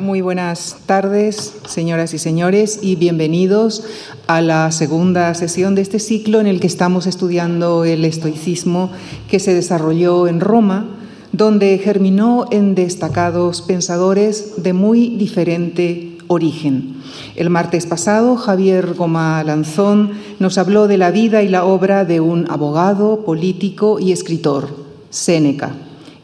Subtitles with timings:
[0.00, 3.84] Muy buenas tardes, señoras y señores, y bienvenidos
[4.28, 8.90] a la segunda sesión de este ciclo en el que estamos estudiando el estoicismo
[9.28, 10.86] que se desarrolló en Roma,
[11.32, 16.94] donde germinó en destacados pensadores de muy diferente origen.
[17.36, 22.20] El martes pasado, Javier Goma Lanzón nos habló de la vida y la obra de
[22.20, 24.70] un abogado, político y escritor,
[25.10, 25.74] Séneca.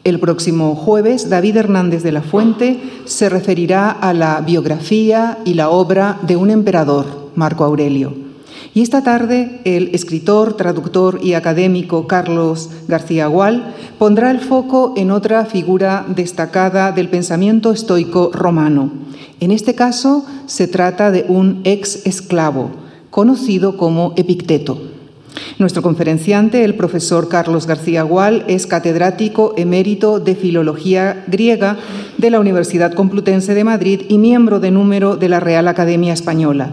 [0.07, 5.69] El próximo jueves, David Hernández de la Fuente se referirá a la biografía y la
[5.69, 8.13] obra de un emperador, Marco Aurelio.
[8.73, 15.11] Y esta tarde, el escritor, traductor y académico Carlos García Gual pondrá el foco en
[15.11, 18.93] otra figura destacada del pensamiento estoico romano.
[19.41, 22.69] En este caso, se trata de un ex esclavo,
[23.09, 24.96] conocido como Epicteto.
[25.59, 31.77] Nuestro conferenciante, el profesor Carlos García Gual, es catedrático emérito de Filología Griega
[32.17, 36.71] de la Universidad Complutense de Madrid y miembro de número de la Real Academia Española.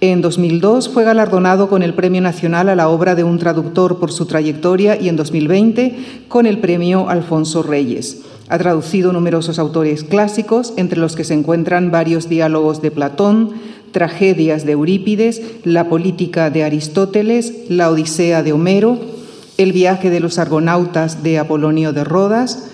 [0.00, 4.10] En 2002 fue galardonado con el Premio Nacional a la Obra de un Traductor por
[4.10, 8.22] su trayectoria y en 2020 con el Premio Alfonso Reyes.
[8.48, 13.52] Ha traducido numerosos autores clásicos, entre los que se encuentran varios diálogos de Platón,
[13.92, 18.98] tragedias de Eurípides, la política de Aristóteles, la Odisea de Homero,
[19.58, 22.70] el viaje de los argonautas de Apolonio de Rodas,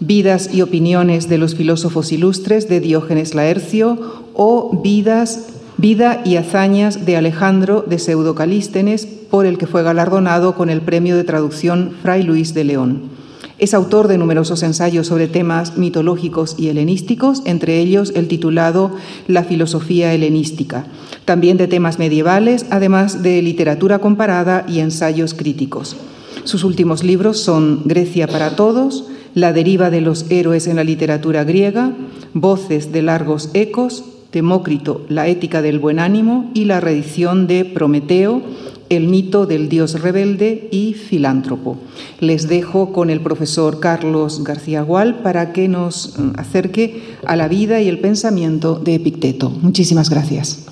[0.00, 3.98] vidas y opiniones de los filósofos ilustres de Diógenes Laercio
[4.34, 5.46] o vidas,
[5.78, 11.16] vida y hazañas de Alejandro de Pseudocalístenes, por el que fue galardonado con el premio
[11.16, 13.15] de traducción Fray Luis de León.
[13.58, 18.90] Es autor de numerosos ensayos sobre temas mitológicos y helenísticos, entre ellos el titulado
[19.28, 20.84] La filosofía helenística,
[21.24, 25.96] también de temas medievales, además de literatura comparada y ensayos críticos.
[26.44, 31.44] Sus últimos libros son Grecia para Todos, La deriva de los héroes en la literatura
[31.44, 31.94] griega,
[32.34, 38.42] Voces de largos ecos, Demócrito, La ética del buen ánimo y la reedición de Prometeo,
[38.88, 41.78] el mito del dios rebelde y filántropo.
[42.20, 47.80] Les dejo con el profesor Carlos García Gual para que nos acerque a la vida
[47.80, 49.50] y el pensamiento de Epicteto.
[49.50, 50.66] Muchísimas gracias.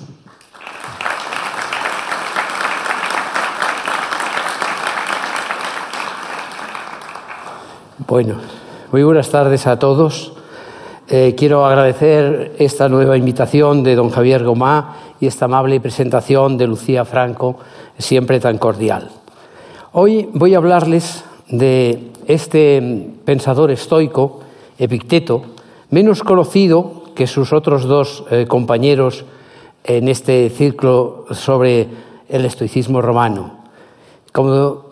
[8.07, 8.35] Bueno,
[8.91, 10.33] muy buenas tardes a todos.
[11.07, 17.05] Eh, quiero agradecer esta nueva invitación de don Javier Gomá esta amable presentación de Lucía
[17.05, 17.57] Franco
[17.97, 19.09] siempre tan cordial.
[19.93, 24.41] Hoy voy a hablarles de este pensador estoico,
[24.77, 25.43] Epicteto,
[25.89, 29.23] menos conocido que sus otros dos eh, compañeros
[29.85, 31.87] en este ciclo sobre
[32.27, 33.59] el estoicismo romano.
[34.33, 34.83] Como,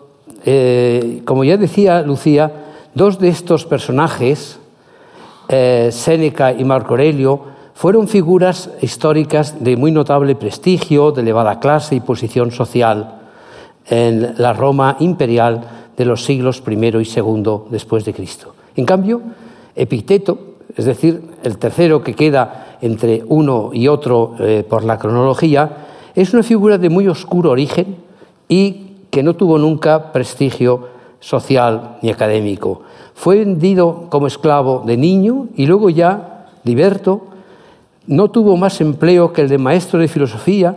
[0.46, 2.50] eh, como ya decía Lucía,
[2.94, 4.58] dos de estos personajes,
[5.48, 11.96] eh, Séneca y Marco Aurelio, fueron figuras históricas de muy notable prestigio, de elevada clase
[11.96, 13.20] y posición social
[13.86, 15.62] en la Roma imperial
[15.96, 18.54] de los siglos I y II después de Cristo.
[18.76, 19.20] En cambio,
[19.76, 20.38] Epicteto,
[20.76, 25.70] es decir, el tercero que queda entre uno y otro eh, por la cronología,
[26.14, 27.96] es una figura de muy oscuro origen
[28.48, 32.82] y que no tuvo nunca prestigio social ni académico.
[33.14, 37.33] Fue vendido como esclavo de niño y luego ya, liberto,
[38.06, 40.76] no tuvo más empleo que el de maestro de filosofía,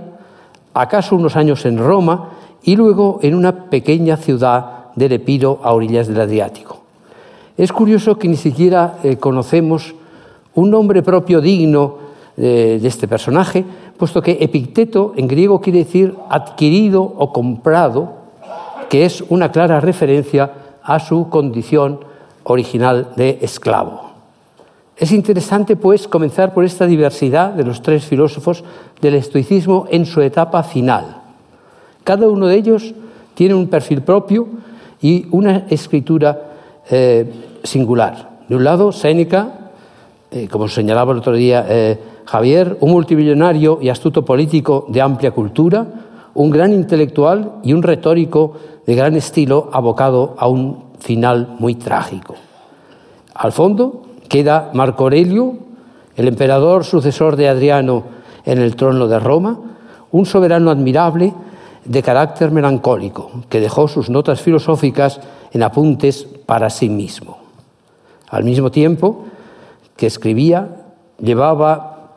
[0.74, 2.30] acaso unos años en Roma
[2.64, 6.82] y luego en una pequeña ciudad del Epiro a orillas del Adriático.
[7.58, 9.96] Es curioso que ni siquiera eh, conocemos
[10.54, 13.66] un nombre propio digno de, de este personaje,
[13.98, 18.14] puesto que epicteto en griego quiere decir adquirido o comprado,
[18.90, 20.52] que es una clara referencia
[20.84, 22.00] a su condición
[22.44, 24.06] original de esclavo.
[24.97, 28.63] Es interesante, pues, comenzar por esta diversidad de los tres filósofos
[29.00, 31.22] del estoicismo en su etapa final.
[32.03, 32.96] Cada uno de ellos
[33.36, 34.47] tiene un perfil propio
[35.00, 36.41] y una escritura
[36.90, 37.31] eh,
[37.62, 38.40] singular.
[38.47, 39.72] De un lado, Séneca,
[40.31, 45.30] eh, como señalaba el otro día eh, Javier, un multimillonario y astuto político de amplia
[45.30, 45.86] cultura,
[46.33, 48.54] un gran intelectual y un retórico
[48.86, 52.33] de gran estilo abocado a un final muy trágico.
[53.36, 55.56] Al fondo, Queda Marco Aurelio,
[56.15, 58.03] el emperador sucesor de Adriano
[58.45, 59.59] en el trono de Roma,
[60.12, 61.33] un soberano admirable
[61.85, 65.19] de carácter melancólico, que dejó sus notas filosóficas
[65.51, 67.38] en apuntes para sí mismo.
[68.29, 69.25] Al mismo tiempo
[69.95, 70.68] que escribía,
[71.19, 72.13] llevaba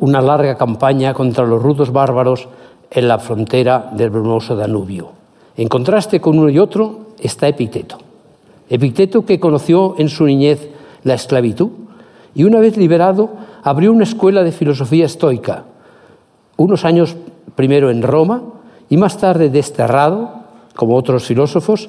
[0.00, 2.48] una larga campaña contra los rudos bárbaros
[2.90, 5.10] en la frontera del brumoso Danubio.
[5.56, 7.98] En contraste con uno y otro está Epicteto.
[8.68, 10.68] Epicteto que conoció en su niñez
[11.04, 11.70] la esclavitud
[12.34, 13.30] y una vez liberado
[13.62, 15.64] abrió una escuela de filosofía estoica,
[16.56, 17.16] unos años
[17.54, 18.42] primero en Roma
[18.88, 20.30] y más tarde desterrado,
[20.74, 21.88] como otros filósofos,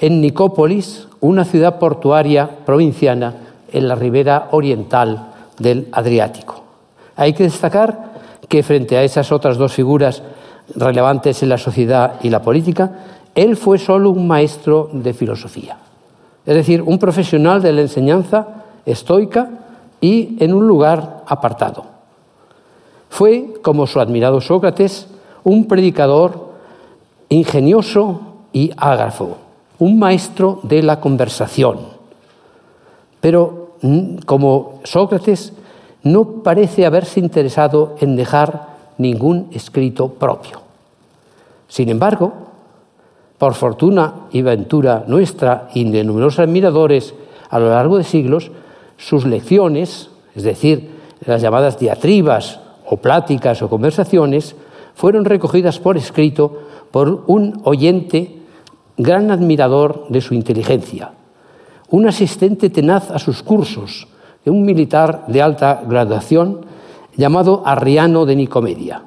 [0.00, 3.34] en Nicópolis, una ciudad portuaria provinciana
[3.72, 5.28] en la ribera oriental
[5.58, 6.64] del Adriático.
[7.16, 8.10] Hay que destacar
[8.48, 10.22] que frente a esas otras dos figuras
[10.74, 12.90] relevantes en la sociedad y la política,
[13.34, 15.76] él fue solo un maestro de filosofía,
[16.46, 19.50] es decir, un profesional de la enseñanza estoica
[20.00, 21.84] y en un lugar apartado.
[23.08, 25.08] Fue, como su admirado Sócrates,
[25.44, 26.50] un predicador
[27.28, 28.20] ingenioso
[28.52, 29.36] y ágrafo,
[29.78, 31.78] un maestro de la conversación.
[33.20, 35.52] Pero mm, como Sócrates,
[36.02, 40.60] no parece haberse interesado en dejar ningún escrito propio.
[41.68, 42.32] Sin embargo,
[43.40, 47.14] por fortuna y ventura nuestra y de numerosos admiradores
[47.48, 48.50] a lo largo de siglos,
[48.98, 50.90] sus lecciones, es decir,
[51.24, 54.56] las llamadas diatribas o pláticas o conversaciones,
[54.94, 58.42] fueron recogidas por escrito por un oyente
[58.98, 61.12] gran admirador de su inteligencia,
[61.88, 64.06] un asistente tenaz a sus cursos,
[64.44, 66.66] un militar de alta graduación
[67.16, 69.02] llamado Arriano de Nicomedia.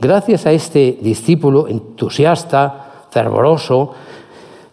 [0.00, 3.92] Gracias a este discípulo entusiasta, fervoroso,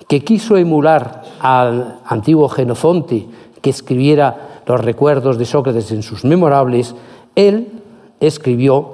[0.08, 3.28] que quiso emular al antiguo Genofonte
[3.62, 6.96] que escribiera los recuerdos de Sócrates en sus memorables,
[7.36, 7.68] él
[8.20, 8.94] escribió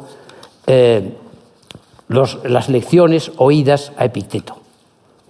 [0.65, 1.13] eh,
[2.07, 4.57] las lecciones oídas a Epicteto.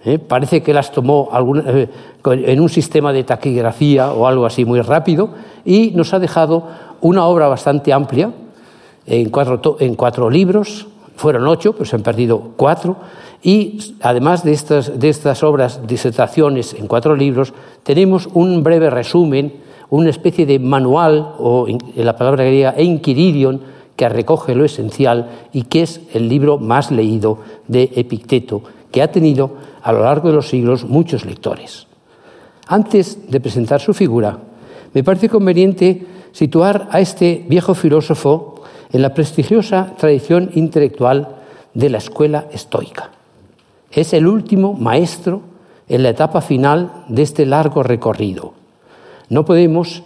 [0.04, 0.18] ¿Eh?
[0.18, 1.28] Parece que las tomó
[1.66, 1.88] eh,
[2.24, 5.30] en un sistema de taquigrafía o algo así muy rápido
[5.64, 6.64] y nos ha dejado
[7.00, 8.30] una obra bastante amplia
[9.04, 10.86] en cuatro, en cuatro libros,
[11.16, 12.96] fueron ocho, pero se han perdido cuatro,
[13.46, 17.54] y además de estas, obras, disertaciones en cuatro libros,
[17.84, 19.52] tenemos un breve resumen,
[19.88, 23.60] una especie de manual, o en la palabra griega, enquiridion,
[23.94, 27.38] que recoge lo esencial y que es el libro más leído
[27.68, 31.86] de Epicteto, que ha tenido a lo largo de los siglos muchos lectores.
[32.66, 34.40] Antes de presentar su figura,
[34.92, 41.28] me parece conveniente situar a este viejo filósofo en la prestigiosa tradición intelectual
[41.74, 43.12] de la escuela estoica.
[43.90, 45.42] Es el último maestro
[45.88, 48.54] en la etapa final de este largo recorrido.
[49.28, 50.02] No podemos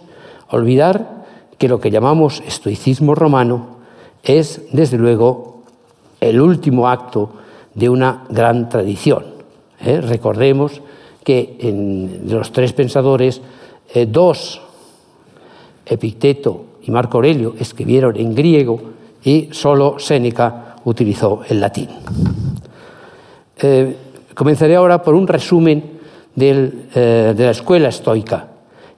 [0.49, 1.25] olvidar
[1.57, 3.77] que lo que llamamos estoicismo romano
[4.23, 5.63] es, desde luego,
[6.19, 7.31] el último acto
[7.73, 9.25] de una gran tradición.
[9.79, 10.01] ¿eh?
[10.01, 10.81] Recordemos
[11.23, 13.41] que en los tres pensadores,
[13.93, 14.61] eh, dos,
[15.85, 18.81] Epicteto y Marco Aurelio, escribieron en griego
[19.23, 21.89] y solo Séneca utilizó el latín.
[23.61, 23.95] Eh,
[24.33, 25.99] comenzaré ahora por un resumen
[26.35, 28.47] de la escuela estoica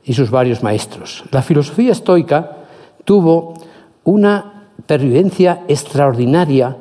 [0.06, 1.24] y sus varios maestros.
[1.32, 2.58] La filosofía estoica
[3.04, 3.56] tuvo
[4.04, 6.78] una pervivencia extraordinaria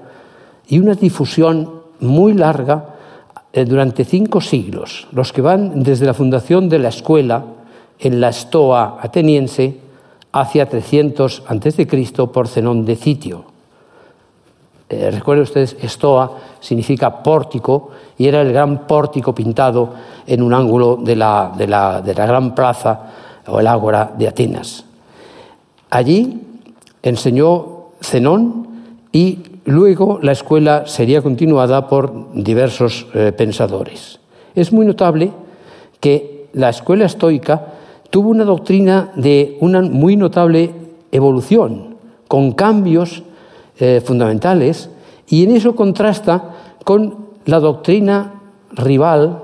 [0.69, 2.97] y una difusión muy larga
[3.53, 7.45] eh, durante cinco siglos, los que van desde la fundación de la escuela
[7.99, 9.79] en la Estoa ateniense
[10.33, 11.87] hacia 300 a.C.
[12.33, 13.52] por Zenón de Citio.
[14.93, 19.95] Eh, recuerden ustedes, Estoa significa pórtico y era el gran pórtico pintado
[20.27, 23.01] en un ángulo de la, de la, de la gran plaza
[23.47, 24.85] o el ágora de Atenas.
[25.89, 26.43] Allí
[27.03, 28.69] enseñó Zenón
[29.13, 34.21] y luego la escuela sería continuada por diversos eh, pensadores.
[34.55, 35.33] Es muy notable
[36.01, 37.73] que la escuela estoica
[38.11, 40.71] tuvo una doctrina de una muy notable
[41.13, 41.97] evolución,
[42.29, 43.23] con cambios
[43.79, 44.91] eh, fundamentales,
[45.29, 46.51] y en eso contrasta
[46.85, 48.41] con la doctrina
[48.73, 49.43] rival,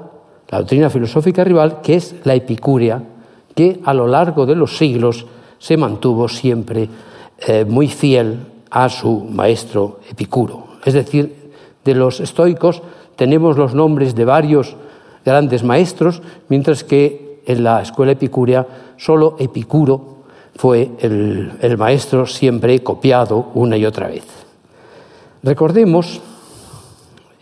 [0.48, 3.02] la doctrina filosófica rival, que es la epicúrea,
[3.54, 5.26] que a lo largo de los siglos
[5.58, 6.88] se mantuvo siempre
[7.46, 8.38] eh, muy fiel
[8.70, 10.66] a su maestro Epicuro.
[10.84, 11.52] Es decir,
[11.84, 12.82] de los estoicos
[13.16, 14.76] tenemos los nombres de varios
[15.24, 18.66] grandes maestros, mientras que en la escuela epicúrea
[18.96, 20.17] solo Epicuro
[20.58, 24.24] fue el, el maestro siempre copiado una y otra vez.
[25.40, 26.20] Recordemos,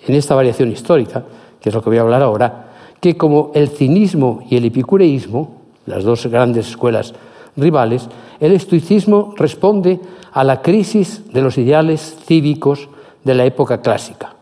[0.07, 1.25] en esta variación histórica,
[1.59, 5.63] que es lo que voy a hablar ahora, que como el cinismo y el epicureísmo,
[5.87, 7.15] las dos grandes escuelas
[7.57, 8.07] rivales,
[8.39, 9.99] el estoicismo responde
[10.33, 12.91] a la crisis de los ideales cívicos
[13.25, 14.35] de la época clásica.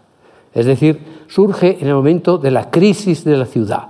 [0.52, 3.86] Es decir, surge en el momento de la crisis de la ciudad.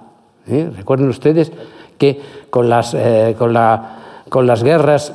[0.46, 0.70] ¿eh?
[0.76, 1.50] Recuerden ustedes
[1.96, 3.54] que con las, eh, con,
[4.34, 5.12] con las guerras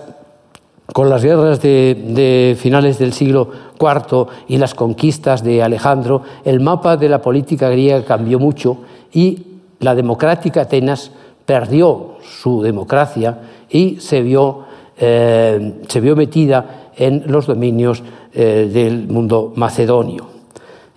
[0.94, 6.96] con las guerras de, finales del siglo IV y las conquistas de Alejandro, el mapa
[6.96, 8.78] de la política griega cambió mucho
[9.12, 9.40] y
[9.82, 11.12] la democrática Atenas
[11.46, 14.64] perdió su democracia y se vio
[14.98, 18.02] se vio metida en los dominios
[18.34, 20.28] del mundo macedonio.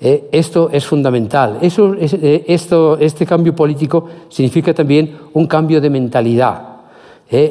[0.01, 1.59] esto es fundamental.
[1.61, 6.72] Eso, esto, este cambio político significa también un cambio de mentalidad.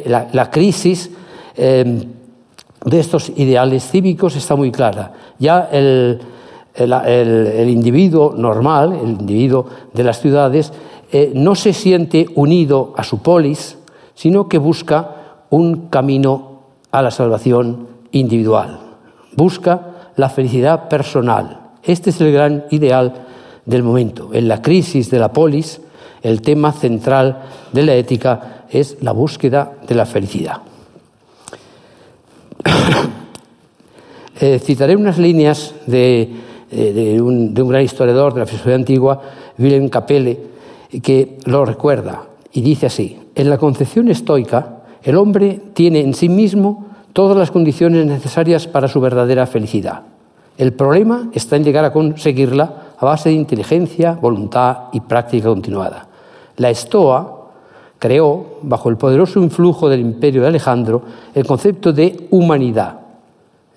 [0.05, 1.09] La, la, crisis
[1.55, 5.13] de estos ideales cívicos está muy clara.
[5.39, 6.21] Ya el,
[6.75, 10.71] el, individuo normal, el individuo de las ciudades,
[11.11, 13.77] eh, no se siente unido a su polis,
[14.15, 15.15] sino que busca
[15.49, 16.61] un camino
[16.91, 18.79] a la salvación individual.
[19.35, 21.71] Busca la felicidad personal.
[21.83, 23.25] Este es el gran ideal
[23.65, 24.29] del momento.
[24.33, 25.81] En la crisis de la polis,
[26.21, 30.61] el tema central de la ética es la búsqueda de la felicidad.
[34.43, 36.27] Eh, citaré unas líneas de,
[36.71, 39.21] eh, un, gran historiador de la filosofía antigua,
[39.59, 40.39] Wilhelm Capelle,
[41.03, 46.27] que lo recuerda y dice así, en la concepción estoica, el hombre tiene en sí
[46.27, 50.03] mismo todas las condiciones necesarias para su verdadera felicidad.
[50.57, 56.07] El problema está en llegar a conseguirla a base de inteligencia, voluntad y práctica continuada.
[56.57, 57.40] La estoa
[58.01, 61.03] creó, bajo el poderoso influjo del imperio de Alejandro,
[61.35, 62.99] el concepto de humanidad,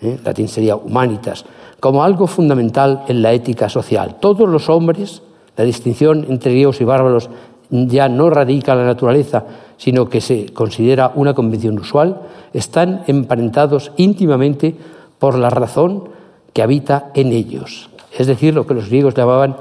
[0.00, 0.18] ¿eh?
[0.24, 1.44] latín sería humanitas,
[1.78, 4.16] como algo fundamental en la ética social.
[4.20, 5.20] Todos los hombres,
[5.58, 7.28] la distinción entre griegos y bárbaros
[7.68, 9.44] ya no radica en la naturaleza,
[9.76, 12.22] sino que se considera una convención usual,
[12.54, 14.74] están emparentados íntimamente
[15.18, 16.08] por la razón
[16.54, 19.56] que habita en ellos, es decir, lo que los griegos llamaban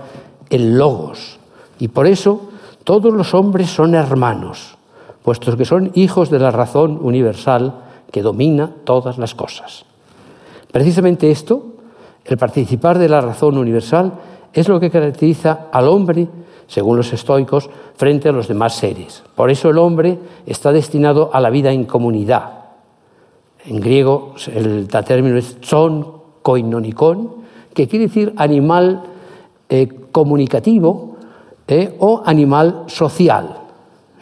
[0.50, 1.38] el logos.
[1.80, 2.53] Y por eso
[2.84, 4.78] todos los hombres son hermanos,
[5.24, 9.86] puestos que son hijos de la razón universal que domina todas las cosas.
[10.72, 11.66] Precisamente esto,
[12.26, 14.14] el participar de la razón universal,
[14.54, 16.28] es lo que caracteriza al hombre,
[16.68, 19.24] según los estoicos, frente a los demás seres.
[19.36, 22.64] Por eso el hombre está destinado a la vida en comunidad.
[23.66, 29.04] En griego el término es son koinonikon, que quiere decir animal
[29.70, 31.13] eh, comunicativo
[31.68, 33.58] eh, o animal social.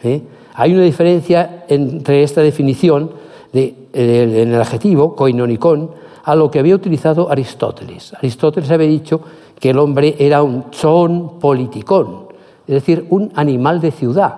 [0.02, 0.22] Eh.
[0.54, 3.10] Hay una diferencia entre esta definición
[3.52, 5.90] de, en el adjetivo koinonikon
[6.24, 8.14] a lo que había utilizado Aristóteles.
[8.14, 9.20] Aristóteles había dicho
[9.58, 12.26] que el hombre era un chon politicón,
[12.66, 14.34] es decir, un animal de ciudad.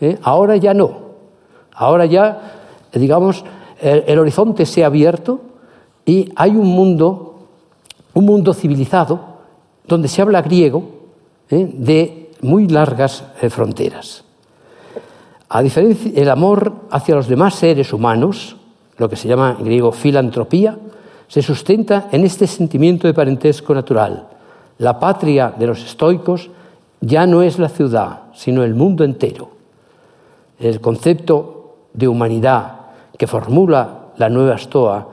[0.00, 0.18] ¿eh?
[0.22, 1.06] Ahora ya no.
[1.74, 2.40] Ahora ya,
[2.92, 3.44] digamos,
[3.80, 5.40] el, horizonte se ha abierto
[6.04, 7.34] y hay un mundo,
[8.14, 9.20] un mundo civilizado
[9.86, 10.95] donde se habla griego
[11.50, 11.70] ¿eh?
[11.72, 14.24] de muy largas eh, fronteras.
[15.48, 18.56] A diferencia, el amor hacia los demás seres humanos,
[18.98, 20.78] lo que se llama en griego filantropía,
[21.28, 24.28] se sustenta en este sentimiento de parentesco natural.
[24.78, 26.50] La patria de los estoicos
[27.00, 29.50] ya no es la ciudad, sino el mundo entero.
[30.58, 32.80] El concepto de humanidad
[33.16, 35.08] que formula la nueva Estoa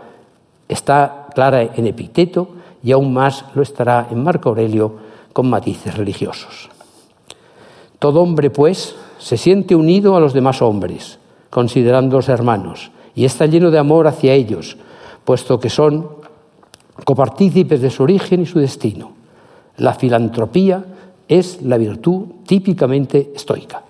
[0.68, 2.50] está clara en Epicteto
[2.84, 4.96] y aún más lo estará en Marco Aurelio
[5.34, 6.70] con matices religiosos.
[8.00, 13.72] Todo hombre, pues, se siente unido a los demás hombres, considerándolos hermanos, y está lleno
[13.72, 14.78] de amor hacia ellos,
[15.26, 16.08] puesto que son
[17.04, 19.12] copartícipes de su origen y su destino.
[19.78, 20.86] La filantropía
[21.28, 23.82] es la virtud típicamente estoica.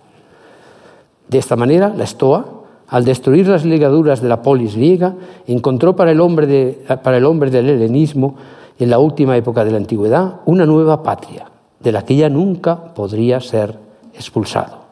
[1.27, 2.45] De esta manera, la estoa,
[2.87, 5.15] al destruir las ligaduras de la polis griega,
[5.47, 8.35] encontró para el hombre, para el hombre del helenismo,
[8.79, 11.45] en la última época de la antigüedad, una nueva patria,
[11.79, 13.77] de la que ya nunca podría ser
[14.13, 14.83] expulsado.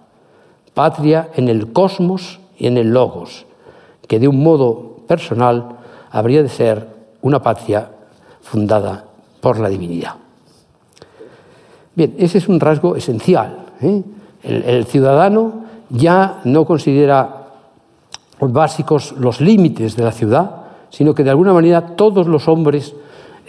[0.73, 3.45] Patria en el cosmos y en el logos,
[4.07, 5.77] que de un modo personal
[6.11, 6.87] habría de ser
[7.21, 7.89] una patria
[8.41, 9.05] fundada
[9.39, 10.15] por la divinidad.
[11.95, 13.65] Bien, ese es un rasgo esencial.
[13.81, 14.01] ¿eh?
[14.43, 17.47] El, ciudadano ya no considera
[18.39, 20.51] básicos los límites de la ciudad,
[20.89, 22.95] sino que de alguna manera todos los hombres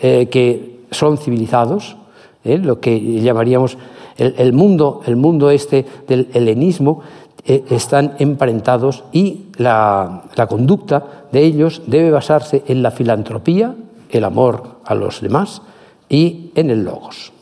[0.01, 1.97] eh, que son civilizados,
[2.45, 2.59] ¿eh?
[2.59, 3.77] lo que llamaríamos
[4.17, 7.01] el, mundo, el mundo este del helenismo,
[7.45, 13.75] eh, están emparentados y la, conducta de ellos debe basarse en la filantropía,
[14.11, 15.63] el amor a los demás
[16.09, 17.33] y en el logos.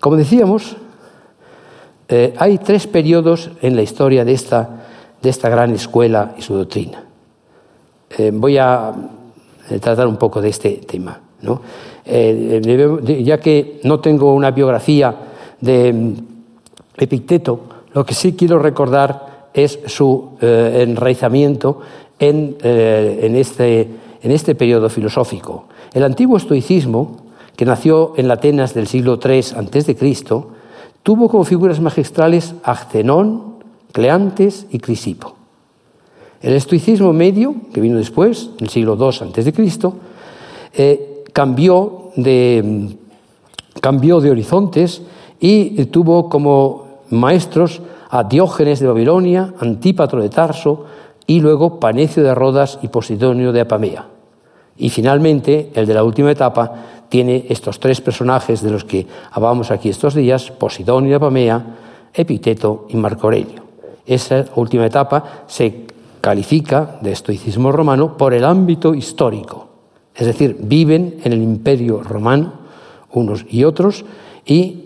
[0.00, 0.76] Como decíamos,
[2.08, 4.82] eh, hay tres periodos en la historia de esta,
[5.22, 7.04] de esta gran escuela y su doctrina.
[8.18, 8.92] Eh, voy a
[9.80, 11.20] tratar un poco de este tema.
[12.04, 15.14] ya que no tengo una biografía
[15.60, 16.14] de mm,
[16.96, 17.60] Epicteto,
[17.92, 21.80] lo que sí quiero recordar es su eh, enraizamiento
[22.18, 23.88] eh, en, este,
[24.22, 25.66] en este periodo filosófico.
[25.92, 27.18] El antiguo estoicismo,
[27.56, 29.96] que nació en Atenas del siglo III a.C.,
[31.02, 33.54] tuvo como figuras magistrales a Zenón,
[33.92, 35.36] Cleantes y Crisipo.
[36.44, 39.92] El estoicismo medio, que vino después, en el siglo II a.C.,
[40.74, 42.98] eh, cambió, de,
[43.80, 45.00] cambió de horizontes
[45.40, 50.84] y tuvo como maestros a Diógenes de Babilonia, Antípatro de Tarso
[51.26, 54.04] y luego Panecio de Rodas y Posidonio de Apamea.
[54.76, 56.74] Y finalmente, el de la última etapa
[57.08, 61.76] tiene estos tres personajes de los que hablábamos aquí estos días, Posidonio de Apamea,
[62.12, 63.64] Epicteto y Marco Aurelio.
[64.04, 65.93] Esa última etapa se
[66.24, 69.68] califica de estoicismo romano por el ámbito histórico,
[70.14, 72.54] es decir, viven en el imperio romano
[73.12, 74.06] unos y otros
[74.46, 74.84] y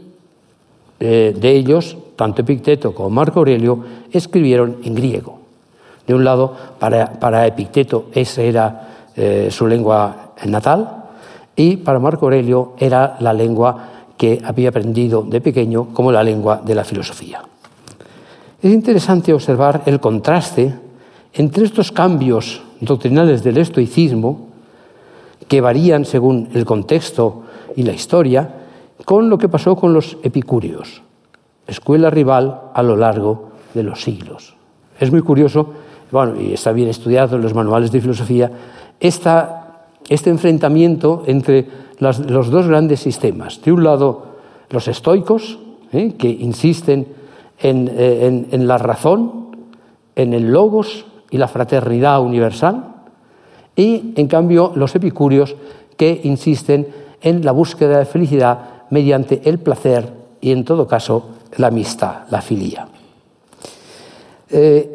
[0.98, 5.38] eh, de ellos, tanto Epicteto como Marco Aurelio, escribieron en griego.
[6.08, 11.04] De un lado, para, Epicteto esa era eh, su lengua natal
[11.54, 16.60] y para Marco Aurelio era la lengua que había aprendido de pequeño como la lengua
[16.64, 17.42] de la filosofía.
[18.60, 20.87] Es interesante observar el contraste
[21.38, 24.48] entre estos cambios doctrinales del estoicismo,
[25.46, 27.44] que varían según el contexto
[27.76, 28.54] y la historia,
[29.04, 31.00] con lo que pasó con los epicúreos,
[31.66, 34.56] escuela rival a lo largo de los siglos.
[34.98, 35.70] Es muy curioso,
[36.10, 38.50] bueno, y está bien estudiado en los manuales de filosofía,
[38.98, 41.68] este enfrentamiento entre
[42.00, 43.62] los dos grandes sistemas.
[43.62, 44.26] De un lado,
[44.70, 45.60] los estoicos,
[45.92, 46.14] ¿eh?
[46.18, 47.06] que insisten
[47.62, 49.56] eh, en, la razón,
[50.16, 52.94] en el logos y la fraternidad universal,
[53.76, 55.54] y en cambio los epicúreos
[55.96, 56.88] que insisten
[57.20, 58.58] en la búsqueda de felicidad
[58.90, 62.88] mediante el placer y en todo caso la amistad, la filía.
[64.50, 64.92] Eh,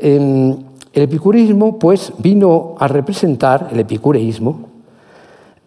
[0.93, 4.69] el epicureísmo pues vino a representar el epicureísmo,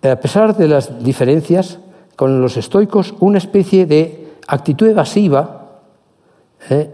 [0.03, 1.79] a pesar de las diferencias
[2.15, 5.81] con los estoicos, una especie de actitud evasiva
[6.71, 6.91] ¿eh?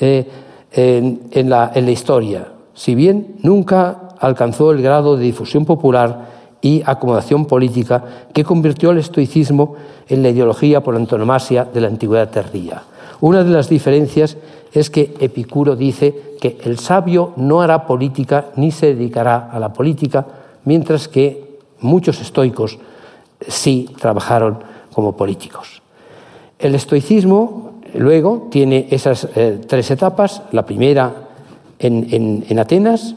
[0.00, 0.26] Eh,
[0.72, 2.46] en, la, historia,
[2.80, 6.28] si bien nunca alcanzó el grado de difusión popular
[6.62, 9.74] y acomodación política que convirtió el estoicismo
[10.08, 12.82] en la ideología por antonomasia de la antigüedad tardía.
[13.20, 14.38] Una de las diferencias
[14.72, 19.74] es que Epicuro dice que el sabio no hará política ni se dedicará a la
[19.74, 20.24] política,
[20.64, 22.78] mientras que muchos estoicos
[23.46, 24.58] sí trabajaron
[24.94, 25.82] como políticos.
[26.58, 31.29] El estoicismo Luego tiene esas eh, tres etapas, la primera
[31.80, 33.14] en, Atenas,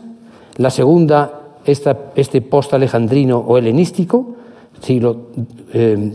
[0.57, 4.35] la segunda este post-alejandrino o helenístico,
[4.81, 5.27] siglo,
[5.73, 6.11] eh,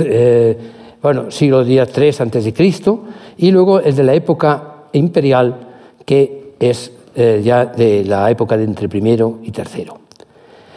[0.00, 0.58] eh,
[1.02, 3.04] bueno, siglo III antes de Cristo,
[3.36, 5.68] y luego el de la época imperial,
[6.04, 9.98] que es ya de la época de entre primero y tercero.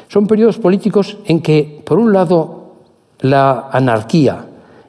[0.07, 2.73] Son periodos políticos en que, por un lado,
[3.21, 4.45] la anarquía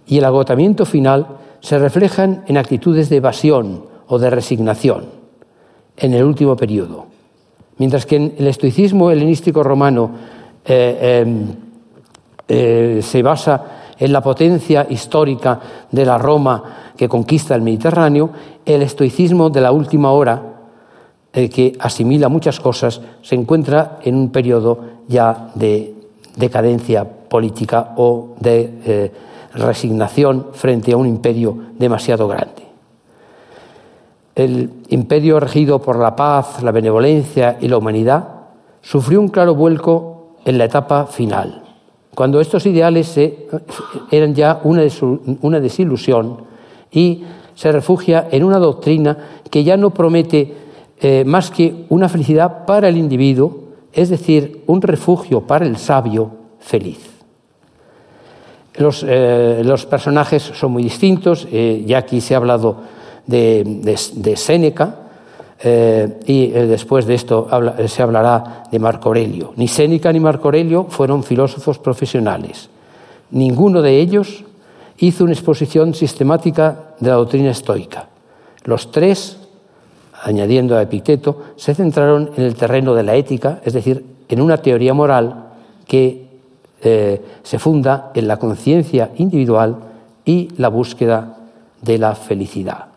[0.06, 1.26] y el agotamiento final
[1.60, 5.17] se reflejan en actitudes de evasión o de resignación
[6.00, 7.06] en el último periodo.
[7.78, 10.10] Mientras que el estoicismo helenístico romano
[10.64, 11.46] eh, em,
[12.48, 18.30] eh, se basa en la potencia histórica de la Roma que conquista el Mediterráneo,
[18.64, 20.42] el estoicismo de la última hora,
[21.32, 25.94] eh, que asimila muchas cosas, se encuentra en un periodo ya de
[26.36, 29.12] decadencia política o de
[29.54, 32.67] resignación frente a un imperio demasiado grande.
[34.38, 38.28] El imperio regido por la paz, la benevolencia y la humanidad
[38.82, 41.64] sufrió un claro vuelco en la etapa final,
[42.14, 43.18] cuando estos ideales
[44.12, 44.82] eran ya una,
[45.60, 46.44] desilusión
[46.92, 47.24] y
[47.56, 49.18] se refugia en una doctrina
[49.50, 50.54] que ya no promete
[51.00, 56.30] eh, más que una felicidad para el individuo, es decir, un refugio para el sabio
[56.60, 57.10] feliz.
[59.02, 62.97] Eh, los, personajes son muy distintos, eh, ya aquí se ha hablado
[63.28, 64.96] de, Séneca,
[65.60, 67.48] eh, y después de esto
[67.86, 69.52] se hablará de Marco Aurelio.
[69.56, 72.68] Ni Séneca ni Marco Aurelio fueron filósofos profesionales.
[73.30, 74.44] Ninguno de ellos
[74.98, 78.08] hizo una exposición sistemática de la doctrina estoica.
[78.64, 79.38] Los tres,
[80.22, 84.58] añadiendo a Epicteto, se centraron en el terreno de la ética, es decir, en una
[84.58, 85.46] teoría moral
[85.86, 86.28] que
[86.82, 89.76] eh, se funda en la conciencia individual
[90.24, 91.38] y la búsqueda
[91.80, 92.87] de la felicidad.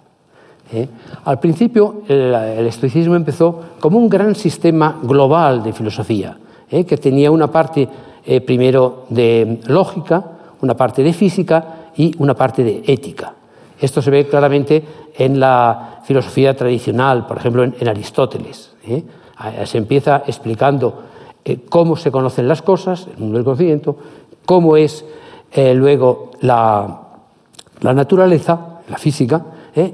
[0.71, 0.87] ¿Eh?
[1.25, 6.37] Al principio el, estoicismo empezó como un gran sistema global de filosofía,
[6.69, 6.85] ¿eh?
[6.85, 7.87] que tenía una parte
[8.45, 10.23] primero de lógica,
[10.61, 13.33] una parte de física y una parte de ética.
[13.79, 14.83] Esto se ve claramente
[15.17, 18.73] en la filosofía tradicional, por ejemplo en Aristóteles.
[19.65, 21.01] Se empieza explicando
[21.43, 23.95] eh, cómo se conocen las cosas, el mundo del conocimiento,
[24.45, 25.03] cómo es
[25.53, 27.01] eh, luego la,
[27.81, 29.43] naturaleza, la física,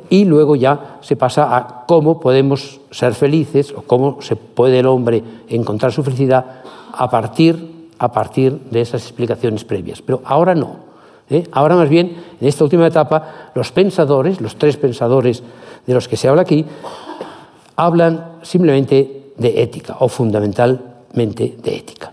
[0.10, 4.88] y luego ya se pasa a cómo podemos ser felices o cómo se puede el
[4.88, 6.64] hombre encontrar su felicidad
[6.94, 10.02] a partir, a partir de esas explicaciones previas.
[10.02, 10.88] Pero ahora no.
[11.52, 15.44] Ahora más bien, en esta última etapa, los pensadores, los tres pensadores
[15.86, 16.66] de los que se habla aquí,
[17.76, 22.12] hablan simplemente de ética o fundamentalmente de ética.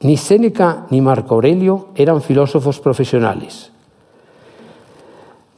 [0.00, 3.72] Ni Séneca ni Marco Aurelio eran filósofos profesionales.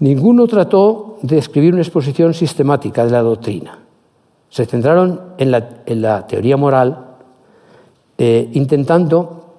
[0.00, 3.78] Ninguno trató de escribir una exposición sistemática de la doctrina.
[4.48, 7.06] Se centraron en la, teoría moral,
[8.16, 9.56] eh, intentando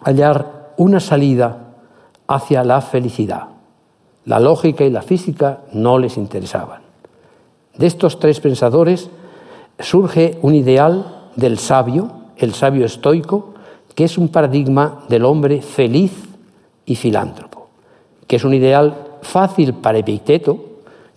[0.00, 1.74] hallar una salida
[2.28, 3.48] hacia la felicidad.
[4.24, 6.82] La lógica y la física no les interesaban.
[7.76, 9.10] De estos tres pensadores
[9.80, 13.54] surge un ideal del sabio, el sabio estoico,
[13.96, 16.12] que es un paradigma del hombre feliz
[16.84, 17.68] y filántropo,
[18.26, 20.58] que es un ideal fácil para Epicteto,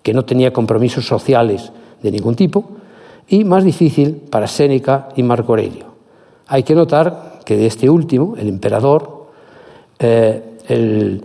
[0.04, 2.66] que no tenía compromisos sociales de ningún tipo,
[3.28, 5.86] y más difícil para Séneca y Marco Aurelio.
[6.48, 9.28] Hay que notar que de este último, el emperador,
[10.00, 11.24] eh, el,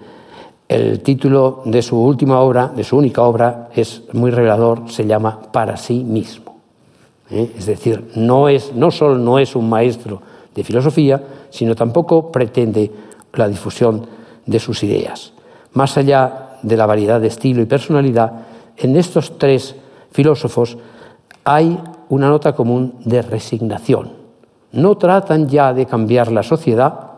[1.02, 5.76] título de su última obra, de su única obra, es muy revelador, se llama Para
[5.76, 6.56] sí mismo.
[7.30, 7.52] ¿eh?
[7.56, 10.20] Es decir, no, es, no solo no es un maestro
[10.54, 12.90] de filosofía, sino tampoco pretende
[13.34, 14.06] la difusión
[14.46, 15.32] de sus ideas.
[15.72, 18.32] Más allá de la variedad de estilo y personalidad,
[18.76, 19.76] en estos tres
[20.10, 20.76] filósofos
[21.44, 24.12] hay una nota común de resignación.
[24.72, 27.10] No tratan ya de cambiar la sociedad,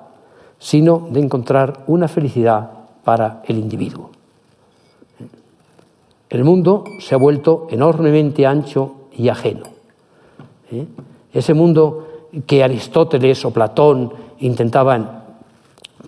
[0.59, 2.71] sino de encontrar una felicidad
[3.05, 4.11] para el individuo.
[6.29, 9.65] El mundo se ha vuelto enormemente ancho y ajeno.
[10.73, 10.87] ¿eh?
[11.33, 15.23] Ese mundo que Aristóteles o Platón intentaban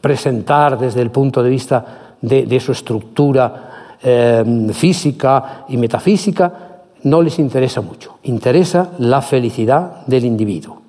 [0.01, 6.69] presentar desde el punto de vista de, su estructura eh, física y metafísica,
[7.05, 8.19] no les interesa mucho.
[8.25, 10.83] Interesa la felicidad del individuo.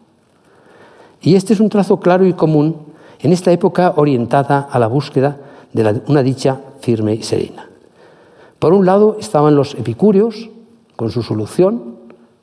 [1.22, 2.76] Y este es un trazo claro y común
[3.20, 5.38] en esta época orientada a la búsqueda
[5.74, 7.68] de una dicha firme y serena.
[8.58, 10.50] Por un lado estaban los epicúreos,
[10.96, 11.96] con su solución,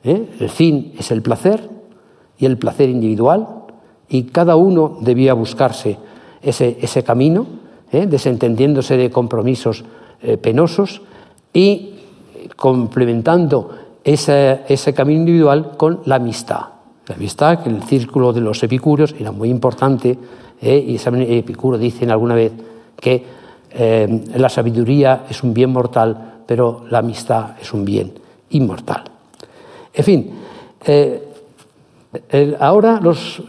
[0.03, 0.29] ¿eh?
[0.39, 1.69] el fin es el placer
[2.39, 3.47] y el placer individual,
[4.09, 5.97] y cada uno debía buscarse
[6.41, 7.45] ese, ese camino,
[7.91, 8.07] ¿eh?
[8.07, 9.83] desentendiéndose de compromisos
[10.21, 11.01] eh, penosos
[11.53, 11.93] y
[12.55, 13.69] complementando
[14.03, 16.61] ese, camino individual con la amistad.
[17.07, 20.17] La amistad, que el círculo de los epicúreos era muy importante,
[20.61, 20.85] ¿eh?
[20.87, 20.97] y
[21.37, 22.51] Epicuro dice alguna vez
[22.99, 23.37] que
[24.35, 28.11] la sabiduría es un bien mortal, pero la amistad es un bien
[28.49, 29.03] inmortal.
[29.93, 30.31] En fin,
[32.59, 33.43] ahora los,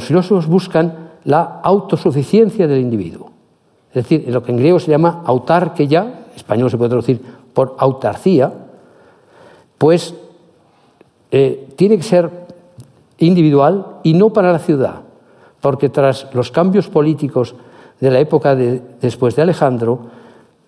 [0.00, 3.35] filósofos buscan la autosuficiencia del individuo.
[3.96, 7.20] Es decir, lo que en griego se llama autarquía, en español se puede traducir
[7.54, 8.52] por autarcía,
[9.78, 10.14] pues
[11.30, 12.30] tiene que ser
[13.18, 15.06] individual y no para la ciudad
[15.66, 17.56] porque tras los cambios políticos
[17.98, 19.98] de la época después de Alejandro,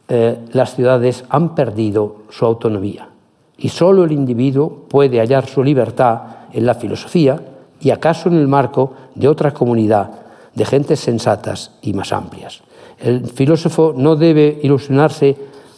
[0.09, 3.09] eh, las ciudades han perdido su autonomía
[3.57, 6.21] y solo el individuo puede hallar su libertad
[6.53, 7.41] en la filosofía
[7.81, 10.11] y acaso en el marco de otra comunidad
[10.53, 12.63] de gentes sensatas y más amplias.
[13.01, 15.37] El filósofo no debe ilusionarse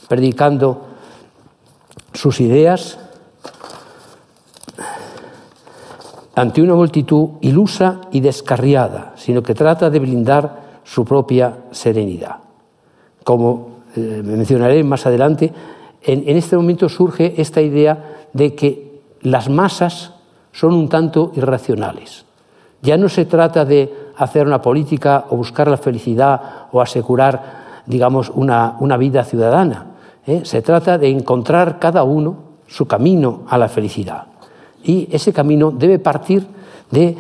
[0.09, 0.87] predicando
[2.13, 2.99] sus ideas
[6.35, 12.37] ante una multitud ilusa y descarriada, sino que trata de blindar su propia serenidad.
[13.23, 15.53] Como eh, mencionaré más adelante,
[16.03, 20.15] en, en este momento surge esta idea de que las masas
[20.53, 22.25] son un tanto irracionales.
[22.83, 28.31] Ya no se trata de hacer una política o buscar la felicidad o asegurar, digamos,
[28.35, 29.87] una, una vida ciudadana.
[30.27, 30.43] ¿eh?
[30.45, 34.27] Se trata de encontrar cada uno su camino a la felicidad.
[34.85, 36.47] Y ese camino debe partir
[36.91, 37.17] de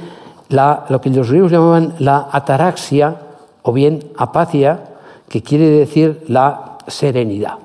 [0.50, 3.16] lo que los griegos llamaban la ataraxia
[3.62, 4.84] o bien apatia,
[5.28, 7.58] que quiere decir la serenidad.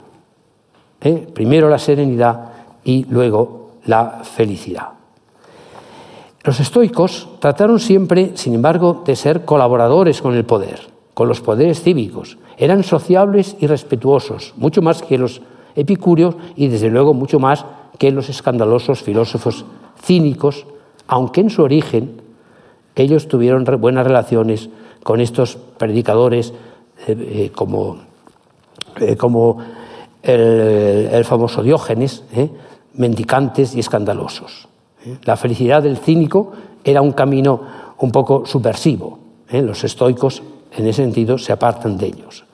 [1.02, 1.28] ¿Eh?
[1.34, 2.52] Primero la serenidad
[2.84, 4.95] y luego la felicidad.
[6.46, 10.80] Los estoicos trataron siempre, sin embargo, de ser colaboradores con el poder,
[11.16, 12.38] con los poderes cívicos.
[12.60, 15.42] Eran sociables y respetuosos, mucho más que los
[15.76, 17.66] epicúreos y, desde luego, mucho más
[17.98, 19.66] que los escandalosos filósofos
[20.00, 20.68] cínicos,
[21.08, 22.22] aunque en su origen
[22.96, 24.70] ellos tuvieron buenas relaciones
[25.02, 26.54] con estos predicadores
[27.08, 27.16] eh,
[27.48, 27.98] eh, como,
[29.02, 29.58] eh, como
[30.22, 32.24] el, famoso Diógenes,
[32.94, 34.68] mendicantes y escandalosos.
[35.24, 36.52] La felicidad del cínico
[36.84, 37.62] era un camino
[38.00, 39.20] un poco subversivo.
[39.50, 40.42] Los estoicos,
[40.76, 42.46] en ese sentido, se apartan de ellos.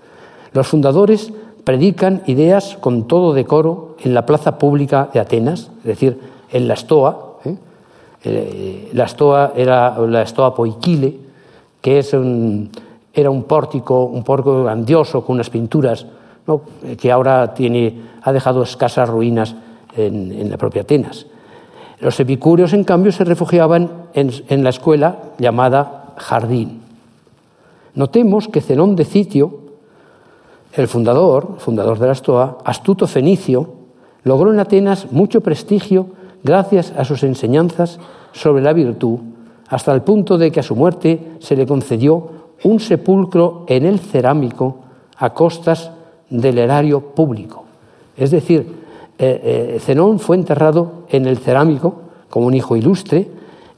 [0.54, 1.32] Los fundadores
[1.64, 6.20] predican ideas con todo decoro en la plaza pública de Atenas, es decir,
[6.52, 7.38] en la Stoa.
[7.46, 7.56] ¿eh?
[8.24, 11.18] Eh, la Stoa era la Stoa Poikile,
[11.82, 12.70] que es un,
[13.14, 16.06] era un pórtico, un pórtico grandioso con unas pinturas
[16.98, 19.56] que ahora tiene, ha dejado escasas ruinas
[19.96, 21.26] en, la propia Atenas.
[22.02, 26.82] Los epicúreos, en cambio, se refugiaban en, la escuela llamada Jardín.
[27.94, 29.60] Notemos que Zenón de Citio,
[30.74, 33.70] el fundador, fundador de la Stoa, astuto fenicio,
[34.24, 36.08] logró en Atenas mucho prestigio
[36.44, 38.00] gracias a sus enseñanzas
[38.32, 39.20] sobre la virtud,
[39.70, 42.32] hasta el punto de que a su muerte se le concedió
[42.64, 44.78] un sepulcro en el cerámico
[45.18, 45.92] a costas
[46.32, 47.66] del erario público.
[48.18, 48.81] Es decir,
[49.24, 51.94] eh, eh, Zenón fue enterrado en el cerámico
[52.28, 53.30] como un hijo ilustre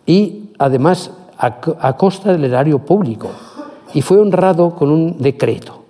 [0.05, 3.27] y además a, costa del erario público
[3.93, 5.81] y fue honrado con un decreto.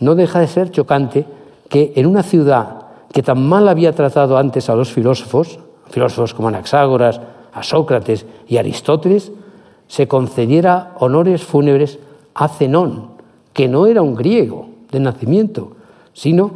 [0.00, 1.26] No deja de ser chocante
[1.68, 5.58] que en una ciudad que tan mal había tratado antes a los filósofos,
[5.90, 7.20] filósofos como Anaxágoras,
[7.52, 9.30] a Sócrates y Aristóteles,
[9.88, 11.98] se concediera honores fúnebres
[12.32, 13.08] a Zenón,
[13.52, 15.72] que no era un griego de nacimiento,
[16.14, 16.52] sino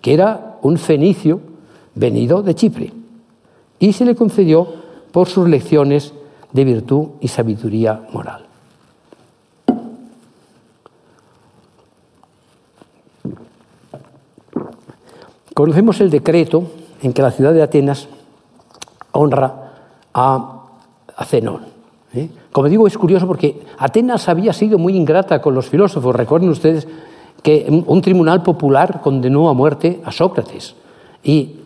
[0.00, 1.51] que era un fenicio
[1.94, 2.92] venido de Chipre.
[3.78, 4.66] Y se le concedió
[5.10, 6.12] por sus lecciones
[6.52, 8.46] de virtud y sabiduría moral.
[15.54, 16.64] Conocemos el decreto
[17.02, 18.08] en que la ciudad de Atenas
[19.12, 19.72] honra
[20.14, 20.58] a,
[21.26, 21.66] Zenón.
[22.14, 22.30] ¿eh?
[22.50, 26.16] Como digo, es curioso porque Atenas había sido muy ingrata con los filósofos.
[26.16, 26.88] Recuerden ustedes
[27.42, 30.74] que un tribunal popular condenó a muerte a Sócrates
[31.22, 31.56] y,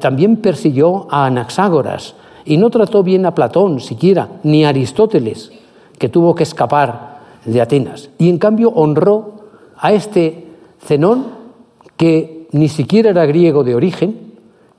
[0.00, 5.52] también persiguió a Anaxágoras y no trató bien a Platón siquiera, ni a Aristóteles,
[5.98, 8.10] que tuvo que escapar de Atenas.
[8.18, 9.34] Y en cambio honró
[9.78, 10.46] a este
[10.84, 11.26] Zenón,
[11.96, 14.34] que ni siquiera era griego de origen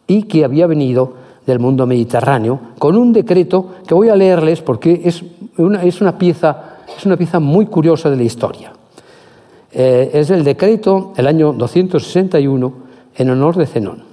[0.08, 1.14] y que había venido
[1.46, 5.24] del mundo mediterráneo, con un decreto que voy a leerles porque es
[5.58, 8.74] una, es una, pieza, es una pieza muy curiosa de la historia.
[9.72, 12.74] Eh, es el decreto, el año 261,
[13.16, 14.07] en honor de Zenón.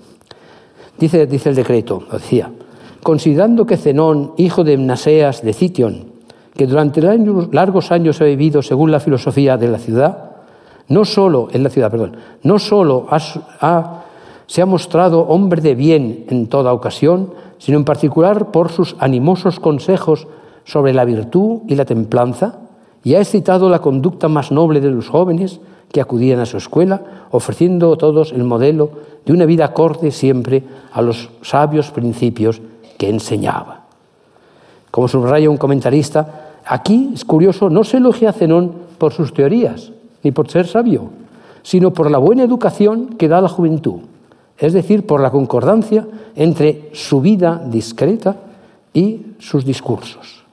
[0.99, 2.51] Dice, el decreto, decía,
[3.03, 6.13] considerando que Zenón, hijo de Mnaseas de Citión,
[6.57, 10.31] que durante largos años ha vivido según la filosofía de la ciudad,
[10.89, 13.09] no solo en la ciudad, perdón, no solo
[14.47, 19.59] se ha mostrado hombre de bien en toda ocasión, sino en particular por sus animosos
[19.59, 20.29] consejos
[20.65, 22.61] sobre la virtud y la templanza,
[23.03, 25.61] y ha excitado la conducta más noble de los jóvenes
[25.95, 28.91] que acudían a su escuela, ofreciendo a todos el modelo
[29.25, 32.61] de una vida acorde siempre a los sabios principios
[32.99, 33.85] que enseñaba.
[34.91, 39.93] Como subraya un comentarista, aquí es curioso, no se elogia a Zenón por sus teorías,
[40.25, 41.11] ni por ser sabio,
[41.63, 44.01] sino por la buena educación que da la juventud
[44.59, 48.37] es decir, por la concordancia entre su vida discreta
[48.93, 50.45] y sus discursos.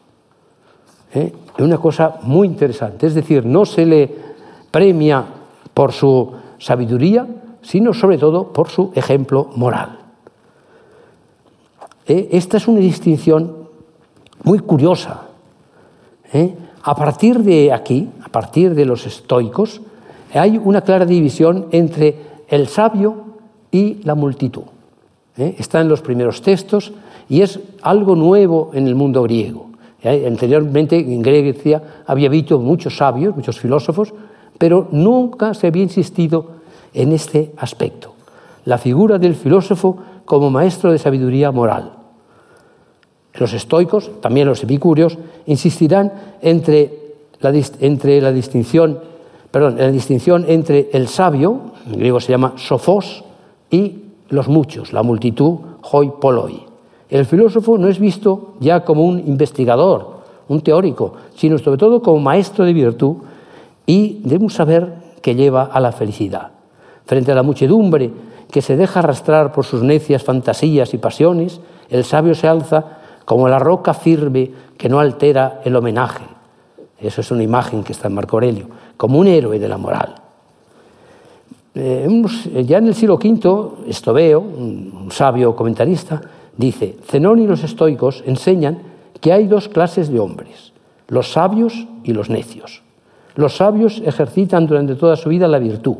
[1.13, 1.31] ¿Eh?
[1.55, 4.30] Es una cosa muy interesante, es decir, no se le
[4.71, 5.25] premia
[5.73, 7.27] por su sabiduría,
[7.61, 9.99] sino sobre todo por su ejemplo moral.
[12.07, 12.29] ¿Eh?
[12.31, 13.67] Esta es una distinción
[14.43, 15.27] muy curiosa.
[16.33, 16.55] ¿Eh?
[16.83, 19.81] A partir de aquí, a partir de los estoicos,
[20.33, 22.15] hay una clara división entre
[22.47, 23.15] el sabio
[23.71, 24.63] y la multitud.
[25.37, 25.55] ¿eh?
[25.59, 26.91] Está en los primeros textos
[27.29, 29.67] y es algo nuevo en el mundo griego.
[30.03, 34.11] Anteriormente en Grecia había habido muchos sabios, muchos filósofos,
[34.61, 36.61] pero nunca se había insistido
[36.93, 38.13] en este aspecto,
[38.65, 41.93] la figura del filósofo como maestro de sabiduría moral.
[43.33, 46.93] Los estoicos, también los epicúreos, insistirán entre
[47.39, 47.51] la,
[48.31, 48.99] distinción,
[49.49, 53.23] perdón, la distinción entre el sabio, en griego se llama sofos,
[53.71, 53.95] y
[54.29, 55.55] los muchos, la multitud,
[55.91, 56.67] hoi poloi.
[57.09, 62.19] El filósofo no es visto ya como un investigador, un teórico, sino sobre todo como
[62.19, 63.15] maestro de virtud
[63.91, 66.51] y de un saber que lleva a la felicidad.
[67.05, 68.09] Frente a la muchedumbre
[68.49, 72.85] que se deja arrastrar por sus necias fantasías y pasiones, el sabio se alza
[73.25, 76.23] como la roca firme que no altera el homenaje.
[77.01, 80.15] Eso es una imagen que está en Marco Aurelio, como un héroe de la moral.
[81.75, 82.07] Eh,
[82.55, 86.21] eh, ya en el siglo V, Estoveo, un sabio comentarista,
[86.55, 88.83] dice, Zenón y los estoicos enseñan
[89.19, 90.71] que hay dos clases de hombres,
[91.09, 92.83] los sabios y los necios.
[93.35, 95.95] Los sabios ejercitan durante toda su vida la virtud,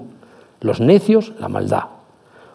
[0.61, 1.83] los necios la maldad.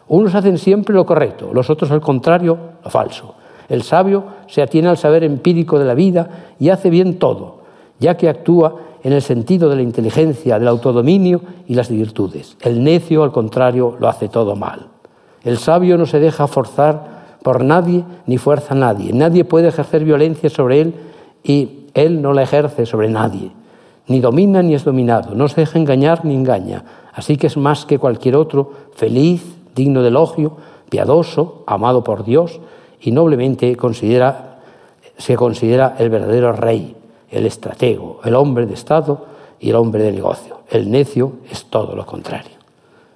[0.07, 3.35] Unos hacen siempre lo correcto, los otros al contrario, lo falso.
[3.67, 7.57] El sabio se atiene al saber empírico de la vida y hace bien todo,
[7.99, 12.57] ya que actúa en el sentido de la inteligencia, del autodominio y las virtudes.
[12.61, 14.87] El necio, al contrario, lo hace todo mal.
[15.43, 19.13] El sabio no se deja forzar por nadie ni fuerza a nadie.
[19.13, 20.93] Nadie puede ejercer violencia sobre él
[21.43, 23.51] y él no la ejerce sobre nadie.
[24.07, 25.35] Ni domina ni es dominado.
[25.35, 26.83] No se deja engañar ni engaña.
[27.13, 29.43] Así que es más que cualquier otro, feliz,
[29.75, 30.57] digno de elogio,
[30.89, 32.59] piadoso, amado por Dios
[33.01, 34.59] y noblemente considera,
[35.17, 36.95] se considera el verdadero rey,
[37.29, 39.25] el estratego, el hombre de Estado
[39.59, 40.61] y el hombre de negocio.
[40.69, 42.57] El necio es todo lo contrario.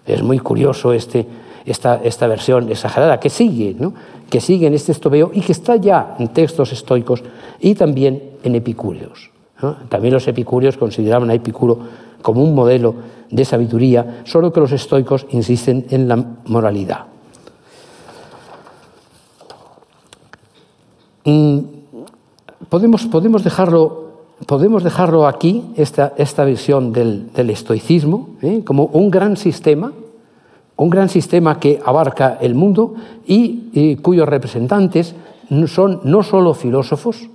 [0.05, 1.25] Es muy curioso este,
[1.65, 3.93] esta, versión exagerada que sigue, ¿no?
[4.29, 7.23] que sigue en este estobeo y que está ya en textos estoicos
[7.59, 9.29] y también en epicúreos.
[9.89, 11.79] También los epicúreos consideraban a Epicuro
[12.21, 12.95] como un modelo
[13.29, 17.05] de sabiduría, solo que los estoicos insisten en la moralidad.
[21.23, 21.59] Mm,
[22.69, 24.11] podemos, podemos, dejarlo,
[24.45, 28.63] podemos dejarlo aquí, esta, esta visión del, estoicismo, ¿eh?
[28.65, 29.91] como un gran sistema,
[30.77, 32.95] un gran sistema que abarca el mundo
[33.25, 35.15] y, cuyos representantes
[35.67, 37.29] son no solo filósofos,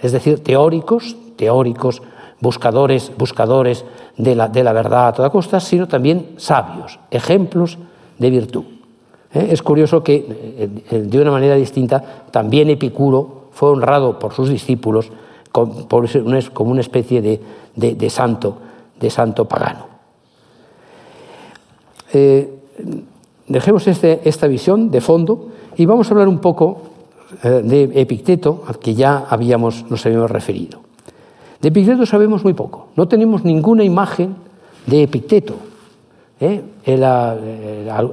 [0.00, 2.02] es decir, teóricos, teóricos,
[2.40, 3.84] buscadores, buscadores
[4.16, 7.78] de la, de la verdad a toda costa, sino también sabios, ejemplos
[8.18, 8.64] de virtud.
[9.32, 9.48] ¿eh?
[9.50, 14.48] Es curioso que, eh, eh, de una manera distinta, también Epicuro fue honrado por sus
[14.48, 15.10] discípulos
[15.52, 18.58] como una especie de, santo,
[18.98, 19.86] de santo pagano.
[23.46, 26.82] dejemos este, esta visión de fondo y vamos a hablar un poco
[27.40, 30.83] de Epicteto, al que ya habíamos, nos habíamos referido.
[31.64, 34.36] De Epicteto sabemos muy poco, no tenemos ninguna imagen
[34.84, 35.54] de Epicteto.
[36.38, 36.62] ¿eh?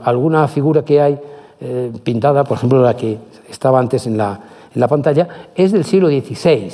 [0.05, 1.19] alguna figura que hay
[1.59, 3.17] eh, pintada, por ejemplo la que
[3.49, 4.39] estaba antes en la,
[4.87, 6.71] pantalla, es del siglo XVI.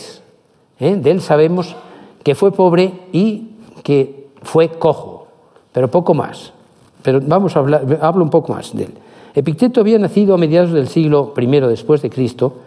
[0.79, 0.95] ¿eh?
[0.97, 1.75] De él sabemos
[2.23, 5.29] que fue pobre y que fue cojo,
[5.71, 6.53] pero poco más.
[7.01, 8.93] Pero vamos a hablar, hablo un poco más de él.
[9.33, 12.57] Epicteto había nacido a mediados del siglo I después de Cristo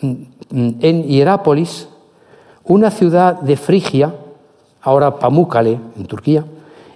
[0.00, 1.88] en Hierápolis,
[2.64, 4.14] una ciudad de Frigia,
[4.82, 6.44] ahora Pamukkale, en Turquía,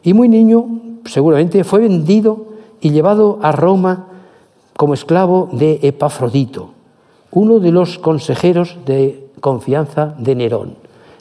[0.02, 0.66] y muy niño,
[1.04, 2.46] seguramente, fue vendido
[2.80, 4.06] y llevado a Roma
[4.76, 6.70] como esclavo de Epafrodito,
[7.32, 10.74] uno de los consejeros de confianza de Nerón.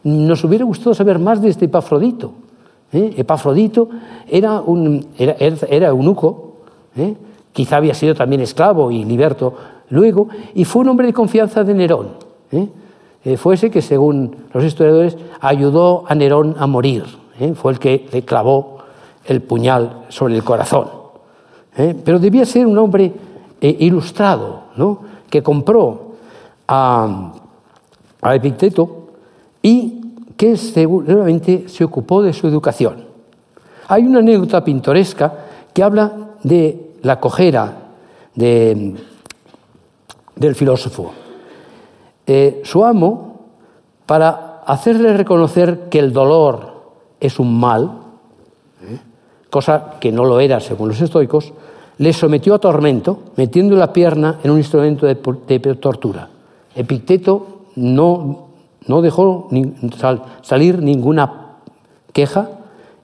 [0.03, 2.31] Nos hubiera gustado saber más de este Epafrodito.
[2.93, 3.15] ¿eh?
[3.17, 3.89] Epafrodito
[4.29, 6.53] era, un, eunuco,
[6.95, 7.15] ¿eh?
[7.51, 9.55] quizá había sido también esclavo y liberto
[9.89, 12.09] luego, y fue un hombre de confianza de Nerón.
[12.51, 12.67] ¿eh?
[13.37, 17.03] Fue ese que, según los historiadores, ayudó a Nerón a morir.
[17.39, 17.53] ¿eh?
[17.53, 18.77] fue el que le clavó
[19.25, 20.89] el puñal sobre el corazón.
[21.77, 21.95] ¿eh?
[22.03, 23.11] Pero debía ser un hombre
[23.61, 24.99] eh, ilustrado, ¿no?
[25.29, 26.13] que compró
[26.67, 27.33] a,
[28.21, 29.07] a Epicteto
[29.61, 30.01] y
[30.37, 33.05] que seguramente se ocupó de su educación.
[33.87, 35.33] Hay una anécdota pintoresca
[35.73, 37.73] que habla de la cojera
[38.35, 38.95] de,
[40.35, 41.11] del filósofo.
[42.63, 43.27] Su amo,
[44.05, 46.77] para hacerle reconocer que el dolor
[47.19, 47.91] es un mal,
[48.81, 48.99] ¿eh?
[49.49, 51.53] cosa que no lo era según los estoicos,
[51.97, 55.15] le sometió a tormento metiendo la pierna en un instrumento de,
[55.75, 56.29] tortura.
[56.75, 58.49] Epicteto no,
[58.87, 59.49] no dejó
[60.41, 61.57] salir ninguna
[62.13, 62.49] queja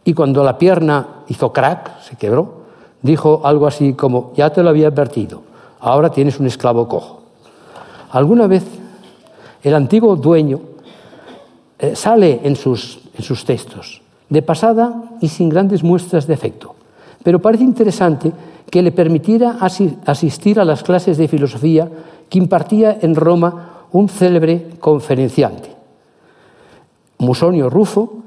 [0.04, 2.64] y cuando la pierna hizo crack, se quebró,
[3.02, 5.42] dijo algo así como, ya te lo había advertido,
[5.80, 7.22] ahora tienes un esclavo cojo.
[8.12, 8.64] Alguna vez
[9.64, 10.60] el antiguo dueño
[11.80, 13.00] eh, sale en sus,
[13.46, 16.76] textos de pasada y sin grandes muestras de afecto.
[17.24, 18.32] Pero parece interesante
[18.70, 19.58] que le permitiera
[20.06, 21.90] asistir a las clases de filosofía
[22.30, 25.70] que impartía en Roma un célebre conferenciante,
[27.20, 28.24] Musonio Rufo,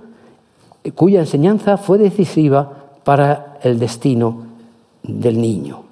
[0.95, 2.71] cuya enseñanza fue decisiva
[3.03, 4.47] para el destino
[5.03, 5.83] del niño.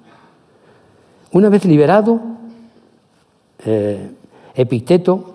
[1.33, 2.21] Una vez liberado,
[3.65, 4.11] eh,
[4.55, 5.34] Epicteto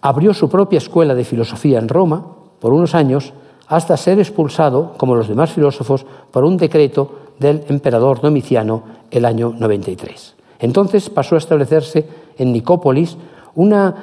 [0.00, 2.24] abrió su propia escuela de filosofía en Roma
[2.60, 3.32] por unos años
[3.66, 9.54] hasta ser expulsado, como los demás filósofos, por un decreto del emperador Domiciano el año
[9.56, 10.34] 93.
[10.60, 12.06] Entonces pasó a establecerse
[12.38, 13.16] en Nicópolis,
[13.54, 13.94] una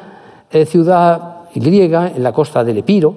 [0.52, 3.16] eh, ciudad griega en la costa del Epiro,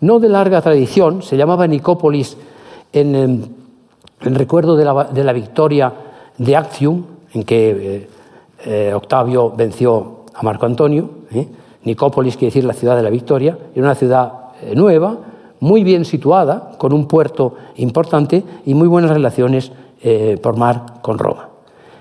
[0.00, 2.36] no de larga tradición, se llamaba Nicópolis
[2.92, 3.42] en, em,
[4.20, 4.84] recuerdo de
[5.24, 5.92] la, victoria
[6.36, 8.08] de Actium, en que eh,
[8.64, 11.10] eh, Octavio venció a Marco Antonio.
[11.88, 14.32] Nicópolis quiere decir la ciudad de la victoria, era una ciudad
[14.74, 15.16] nueva,
[15.60, 19.72] muy bien situada, con un puerto importante y muy buenas relaciones
[20.02, 21.48] eh, por mar con Roma.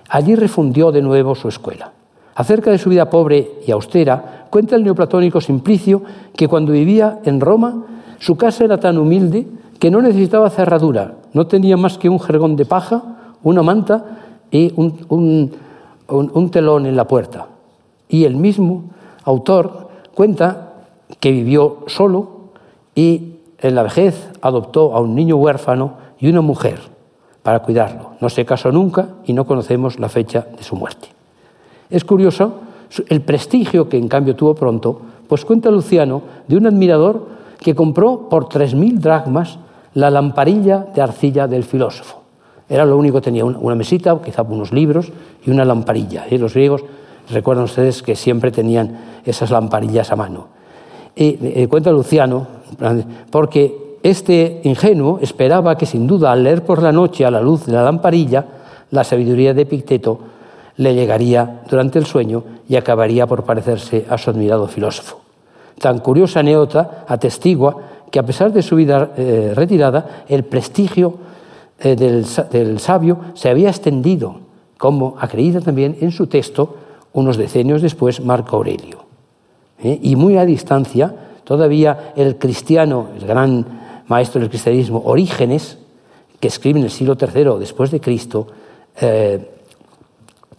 [0.09, 1.91] Allí refundió de nuevo su escuela.
[2.35, 6.03] Acerca de su vida pobre y austera, cuenta el neoplatónico Simplicio
[6.35, 7.85] que cuando vivía en Roma
[8.19, 9.47] Su casa era tan humilde
[9.79, 13.03] que no necesitaba cerradura, no tenía más que un jergón de paja,
[13.43, 14.05] una manta
[14.49, 15.51] y un,
[16.07, 17.47] un telón en la puerta.
[18.09, 18.85] Y el mismo
[19.28, 20.73] autor cuenta
[21.19, 22.30] que vivió solo
[22.95, 26.80] y en la vejez adoptó a un niño huérfano y una mujer
[27.43, 28.11] para cuidarlo.
[28.21, 31.09] No se casó nunca y no conocemos la fecha de su muerte.
[31.89, 32.53] Es curioso
[33.09, 37.28] el prestigio que en cambio tuvo pronto, pues cuenta Luciano de un admirador
[37.59, 39.59] que compró por 3.000 dracmas
[39.93, 42.21] la lamparilla de arcilla del filósofo.
[42.69, 45.11] Era lo único que tenía, una mesita, quizá unos libros
[45.45, 46.25] y una lamparilla.
[46.30, 46.84] Y los griegos,
[47.30, 50.47] recuerdan ustedes que siempre tenían esas lamparillas a mano.
[51.15, 52.47] Y, eh, cuenta Luciano,
[53.32, 57.65] porque este ingenuo esperaba que sin duda al leer por la noche a la luz
[57.65, 58.45] de la lamparilla,
[58.91, 60.19] la sabiduría de Epicteto
[60.78, 65.19] le llegaría durante el sueño y acabaría por parecerse a su admirado filósofo.
[65.80, 67.78] Tan curiosa anécdota atestigua
[68.11, 71.15] que a pesar de su vida eh, retirada, el prestigio
[71.80, 74.38] eh, del, sabio se había extendido,
[74.78, 76.75] como acredita también en su texto
[77.20, 79.05] unos decenios después Marco Aurelio.
[79.80, 79.99] ¿eh?
[80.01, 81.13] Y muy a distancia,
[81.43, 83.65] todavía el cristiano, el gran
[84.07, 85.80] maestro del cristianismo, Orígenes,
[86.39, 88.47] que escribe en el siglo III después de Cristo,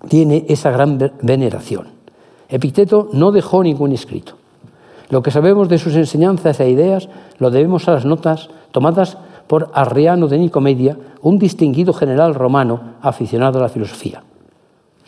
[0.09, 1.89] tiene esa gran veneración.
[2.49, 4.35] Epicteto no dejó ningún escrito.
[5.09, 9.71] Lo que sabemos de sus enseñanzas e ideas lo debemos a las notas tomadas por
[9.73, 14.23] Arriano de Nicomedia, un distinguido general romano aficionado a la filosofía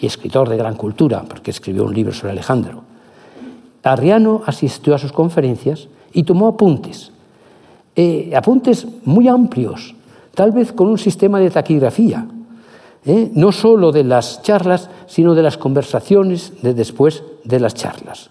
[0.01, 2.83] y escritor de gran cultura, porque escribió un libro sobre Alejandro.
[3.83, 7.13] Arriano asistió a sus conferencias y tomó apuntes,
[7.97, 9.95] eh, apuntes muy amplios,
[10.35, 12.27] tal vez con un sistema de taquigrafía,
[13.05, 13.31] ¿eh?
[13.35, 18.31] no solo de las charlas, sino de las conversaciones de después de las charlas.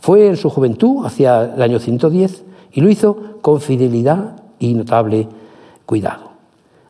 [0.00, 5.28] Fue en su juventud, hacia el año 110, y lo hizo con fidelidad y notable
[5.86, 6.32] cuidado.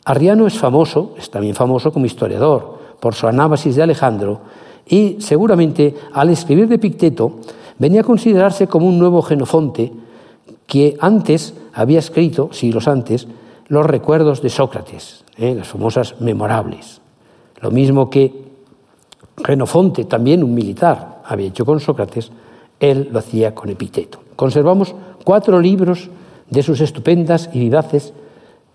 [0.05, 2.72] Arriano es famoso, es también famoso como historiador,
[3.03, 4.43] por su anábasis de Alejandro,
[4.87, 7.41] y seguramente al escribir de Picteto
[7.77, 9.93] venía a considerarse como un nuevo Genofonte
[10.69, 13.27] que antes había escrito, siglos antes,
[13.67, 15.53] los recuerdos de Sócrates, ¿eh?
[15.53, 17.01] las famosas memorables.
[17.61, 18.45] Lo mismo que
[19.45, 22.31] Genofonte, también un militar, había hecho con Sócrates,
[22.79, 24.21] él lo hacía con Epicteto.
[24.37, 24.95] Conservamos
[25.25, 26.09] cuatro libros
[26.49, 28.13] de sus estupendas y vivaces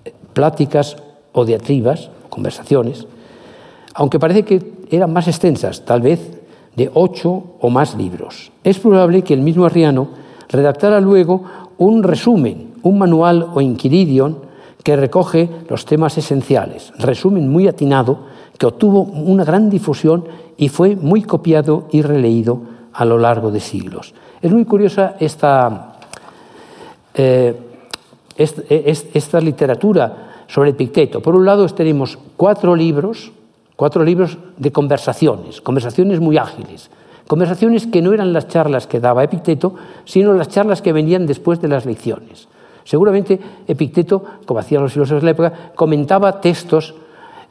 [0.03, 0.97] eh, pláticas
[1.31, 3.07] o diatribas, conversaciones,
[3.97, 6.39] aunque parece que eran más extensas, tal vez
[6.75, 8.51] de ocho o más libros.
[8.63, 10.09] Es probable que el mismo Arriano
[10.49, 11.43] redactara luego
[11.79, 14.37] un resumen, un manual o inquiridion
[14.83, 18.19] que recoge los temas esenciales, resumen muy atinado
[18.59, 20.25] que obtuvo una gran difusión
[20.57, 22.61] y fue muy copiado y releído
[22.93, 24.13] a lo largo de siglos.
[24.43, 25.97] Es muy curiosa esta,
[27.15, 27.55] eh,
[28.37, 31.19] esta, literatura sobre Epicteto.
[31.19, 33.31] Por un lado tenemos cuatro libros,
[33.77, 36.89] cuatro libros de conversaciones, conversaciones muy ágiles,
[37.27, 41.61] conversaciones que no eran las charlas que daba Epicteto, sino las charlas que venían después
[41.61, 42.49] de las lecciones.
[42.83, 46.95] Seguramente Epicteto, como hacían los filósofos de la época, comentaba textos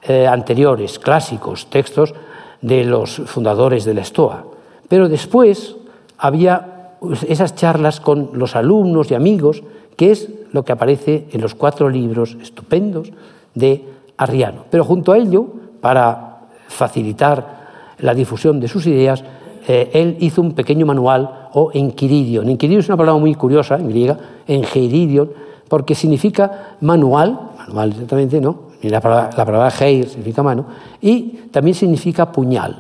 [0.03, 2.15] eh, anteriores, clásicos, textos
[2.61, 4.45] de los fundadores de la Estoa.
[4.89, 5.77] Pero después
[6.19, 6.97] había
[7.29, 9.63] esas charlas con los alumnos y amigos,
[9.97, 13.13] que es lo que aparece en los cuatro libros estupendos
[13.55, 13.85] de
[14.17, 14.65] Arriano.
[14.71, 15.47] Pero junto a ello,
[15.87, 19.23] para facilitar la difusión de sus ideas,
[19.69, 22.49] eh, él hizo un pequeño manual o enquiridion.
[22.49, 24.19] Enquiridion es una palabra muy curiosa en griega,
[24.49, 25.31] enquiridion,
[25.69, 28.67] porque significa manual, manual exactamente, ¿no?
[28.83, 30.67] La palabra, la heir significa mano,
[31.01, 32.79] y también significa puñal.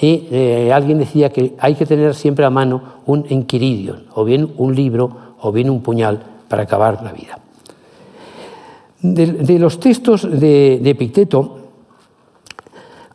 [0.00, 4.54] Y eh, alguien decía que hay que tener siempre a mano un enquiridion, o bien
[4.56, 6.18] un libro, o bien un puñal
[6.48, 7.38] para acabar la vida.
[9.02, 11.61] De, los textos de, Epicteto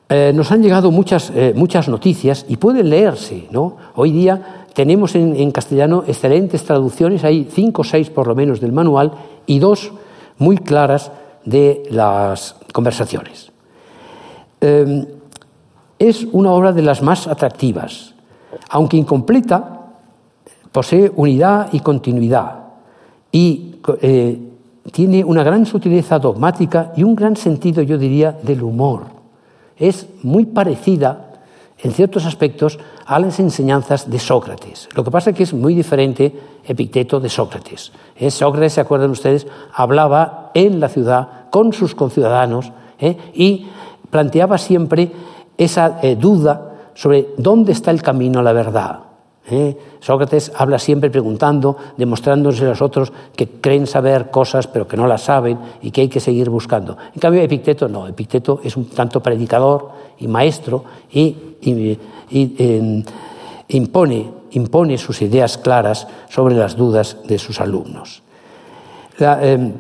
[0.10, 3.48] eh, nos han llegado muchas, eh, muchas noticias y pueden leerse.
[3.52, 3.76] ¿no?
[3.96, 8.72] Hoy día tenemos en, castellano excelentes traducciones, hay cinco o seis por lo menos del
[8.72, 9.12] manual
[9.46, 9.92] y dos
[10.38, 11.12] muy claras
[11.44, 13.52] de las conversaciones.
[14.62, 15.06] Em,
[16.00, 18.14] es una obra de las más atractivas.
[18.70, 19.88] Aunque incompleta,
[20.72, 22.68] posee unidad y continuidad
[23.32, 24.40] y eh,
[24.92, 29.17] tiene una gran sutileza dogmática y un gran sentido, yo diría, del humor.
[29.78, 31.32] Es muy parecida,
[31.80, 34.90] en ciertos aspectos, a las enseñanzas de Sócrates.
[34.96, 36.34] Lo que pasa es que es muy diferente
[36.66, 37.92] Epicteto de Sócrates.
[38.16, 38.32] ¿Eh?
[38.32, 39.48] Sócrates, ¿se acuerdan ustedes?
[39.74, 43.18] Hablaba en la ciudad con sus conciudadanos ¿eh?
[43.34, 43.68] y
[44.10, 45.12] planteaba siempre
[45.58, 49.07] esa eh, duda sobre dónde está el camino a la verdad.
[49.50, 49.78] ¿Eh?
[50.00, 55.08] Sócrates habla siempre preguntando, demostrándose a los otros que creen saber cosas pero que no
[55.08, 56.98] las saben y que hay que seguir buscando.
[57.14, 59.90] En cambio, Epicteto no, Epicteto es un tanto predicador
[60.20, 61.36] y maestro y,
[62.32, 63.04] em,
[63.70, 68.22] impone, impone, sus ideas claras sobre las dudas de sus alumnos.
[69.18, 69.74] La, em,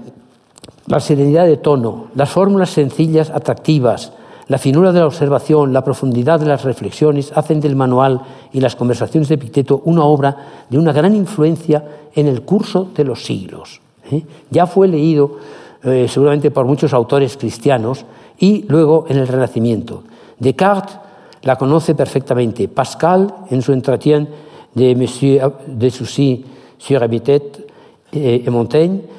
[0.87, 4.13] la serenidad de tono, las fórmulas sencillas, atractivas,
[4.47, 8.21] la finura de la observación, la profundidad de las reflexiones hacen del manual
[8.53, 10.37] y las conversaciones de Epicteto una obra
[10.69, 11.83] de una gran influencia
[12.15, 13.81] en el curso de los siglos.
[14.09, 14.23] ¿eh?
[14.49, 15.37] Ya fue leído
[15.83, 18.05] eh, seguramente por muchos autores cristianos
[18.39, 20.03] y luego en el Renacimiento.
[20.39, 20.97] Descartes
[21.41, 22.69] la conoce perfectamente.
[22.69, 24.29] Pascal, en su entretien
[24.73, 26.45] de Monsieur de Soucy
[26.77, 27.67] sur Epictete
[28.13, 29.17] eh, y Montaigne,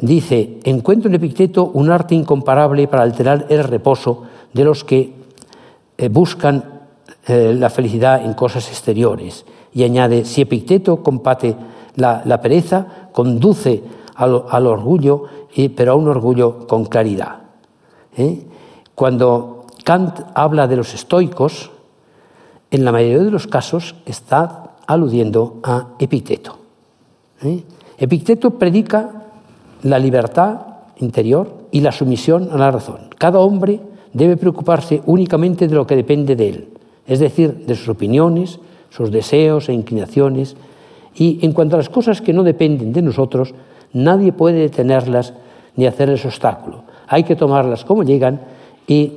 [0.00, 5.12] dice, encuentro en Epicteto un arte incomparable para alterar el reposo de los que
[5.98, 6.82] eh, buscan
[7.26, 9.44] eh, la felicidad en cosas exteriores.
[9.72, 11.56] Y añade, si Epicteto compate
[11.96, 13.82] la, pereza, conduce
[14.14, 15.24] al, orgullo,
[15.76, 17.38] pero a un orgullo con claridad.
[18.16, 18.42] ¿eh?
[18.94, 21.70] Cuando Kant habla de los estoicos,
[22.70, 26.58] en la mayoría de los casos está aludiendo a Epicteto.
[27.98, 29.10] Epicteto predica
[29.82, 30.60] la libertad
[30.98, 33.08] interior y la sumisión a la razón.
[33.18, 33.80] Cada hombre
[34.12, 36.68] debe preocuparse únicamente de lo que depende de él,
[37.06, 38.58] es decir, de sus opiniones,
[38.90, 40.56] sus deseos e inclinaciones,
[41.14, 43.54] y en cuanto a las cosas que no dependen de nosotros,
[43.92, 45.34] nadie puede detenerlas
[45.76, 46.84] ni hacerles obstáculo.
[47.06, 48.40] Hay que tomarlas como llegan
[48.86, 49.12] y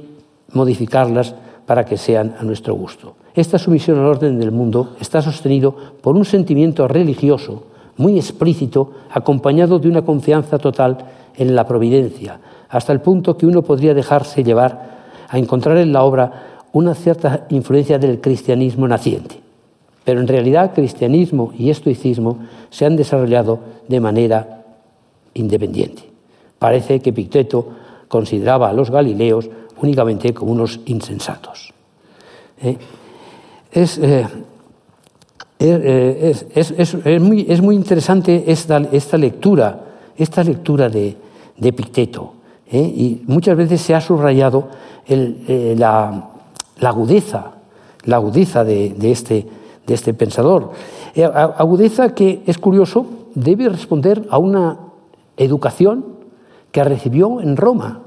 [0.54, 1.36] modificarlas
[1.66, 3.16] para que sean a nuestro gusto.
[3.34, 7.64] Esta sumisión al orden del mundo está sostenido por un sentimiento religioso
[7.98, 10.98] muy explícito, acompañado de una confianza total
[11.36, 12.40] en la providencia,
[12.70, 14.96] hasta el punto que uno podría dejarse llevar
[15.30, 19.40] a encontrar en la obra una cierta influencia del cristianismo naciente.
[20.04, 22.40] Pero en realidad cristianismo y estoicismo
[22.70, 24.64] se han desarrollado de manera
[25.34, 26.04] independiente.
[26.60, 27.70] Parece que Picteto
[28.08, 29.50] consideraba a los galileos
[29.82, 31.74] únicamente como unos insensatos.
[32.62, 32.78] ¿Eh?
[33.74, 34.28] Eh,
[35.60, 38.80] eh, es, muy, interesante esta,
[39.18, 39.80] lectura,
[40.18, 41.16] esta lectura de,
[41.58, 42.34] de Picteto.
[42.72, 42.80] ¿Eh?
[42.80, 44.68] y muchas veces se ha subrayado
[45.08, 46.30] eh, la,
[46.82, 47.52] agudeza,
[48.04, 49.48] la agudeza de, este,
[49.88, 50.72] este, pensador.
[51.16, 54.80] Eh, agudeza que, es curioso, debe responder a una
[55.38, 56.06] educación
[56.72, 58.02] que recibió en Roma,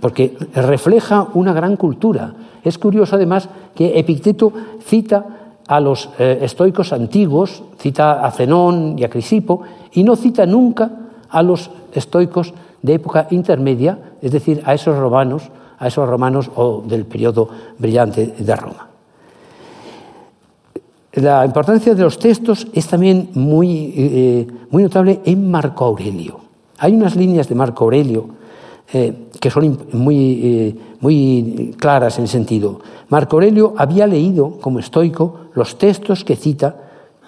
[0.00, 2.34] porque refleja una gran cultura.
[2.62, 4.52] Es curioso además que Epicteto
[4.84, 10.88] cita a los estoicos antiguos, cita a Zenón y a Crisipo, y no cita nunca
[11.28, 16.82] a los estoicos de época intermedia, es decir, a esos romanos, a esos romanos o
[16.86, 18.88] del periodo brillante de Roma.
[21.16, 26.40] La importancia de los textos es también muy, eh, muy notable en Marco Aurelio.
[26.78, 28.28] Hay unas líneas de Marco Aurelio
[28.92, 32.80] eh, que son muy, eh, muy claras en sentido.
[33.08, 36.76] Marco Aurelio había leído como estoico los textos que cita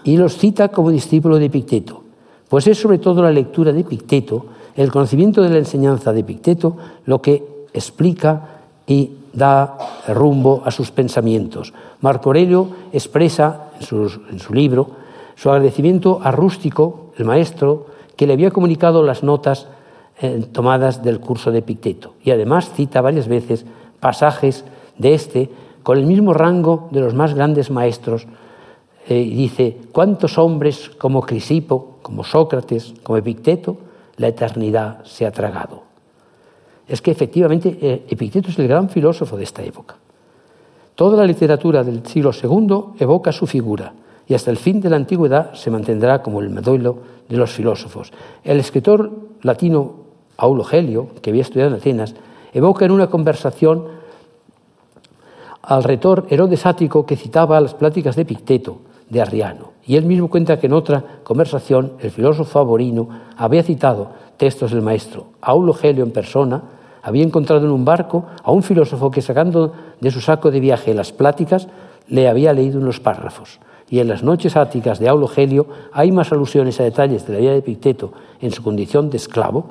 [0.05, 2.03] y los cita como discípulo de Epicteto.
[2.49, 6.76] Pues es sobre todo la lectura de Epicteto el conocimiento de la enseñanza de Epicteto
[7.05, 9.76] lo que explica y da
[10.07, 11.74] rumbo a sus pensamientos.
[12.01, 14.91] Marco Aurelio expresa en, su libro
[15.35, 19.66] su agradecimiento a Rústico, el maestro, que le había comunicado las notas
[20.22, 22.14] eh, tomadas del curso de Epicteto.
[22.22, 23.66] Y además cita varias veces
[23.99, 24.64] pasajes
[24.97, 25.51] de este
[25.83, 28.29] con el mismo rango de los más grandes maestros.
[29.09, 33.88] Eh, y dice, ¿cuántos hombres como Crisipo, como Sócrates, como Epicteto,
[34.19, 35.83] la eternidad se ha tragado.
[36.87, 39.97] Es que efectivamente eh, Epicteto es el gran filósofo de esta época.
[40.95, 43.93] Toda la literatura del siglo II evoca su figura
[44.27, 46.99] y hasta el fin de la antigüedad se mantendrá como el meduelo
[47.29, 48.12] de los filósofos.
[48.45, 49.11] El escritor
[49.43, 49.95] latino
[50.37, 52.14] Aulo Gelio, que había estudiado en Atenas,
[52.53, 53.87] evoca en una conversación
[55.62, 58.79] al retor Herodes Ático que citaba las pláticas de Epicteto,
[59.11, 59.73] de Arriano.
[59.87, 64.83] Y él mismo cuenta que en otra conversación el filósofo favorino había citado textos del
[64.83, 65.29] maestro.
[65.41, 66.63] Aulo Gelio en persona
[67.03, 70.95] había encontrado en un barco a un filósofo que sacando de su saco de viaje
[70.95, 71.69] las pláticas
[72.07, 73.61] le había leído unos párrafos.
[73.91, 77.39] Y en las noches áticas de Aulo Gelio hay más alusiones a detalles de la
[77.39, 79.71] vida de Epicteto en su condición de esclavo,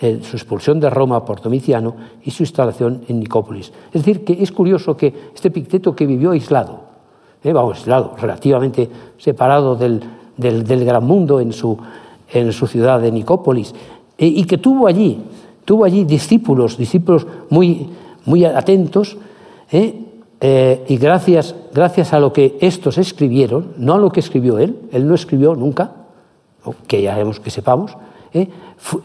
[0.00, 3.72] eh, su expulsión de Roma por Domiciano y su instalación en Nicópolis.
[3.92, 6.85] Es decir, que es curioso que este Epicteto que vivió aislado,
[7.42, 10.02] eh, vamos, aislado, relativamente separado del,
[10.38, 11.78] gran mundo en su,
[12.32, 13.74] en su ciudad de Nicópolis,
[14.18, 15.20] eh, y que tuvo allí,
[15.64, 17.88] tuvo allí discípulos, discípulos muy,
[18.24, 19.16] muy atentos,
[19.70, 20.02] eh,
[20.40, 24.78] eh, y gracias, gracias a lo que estos escribieron, no a lo que escribió él,
[24.92, 25.92] él no escribió nunca,
[26.86, 27.96] que ya vemos que sepamos,
[28.32, 28.48] eh,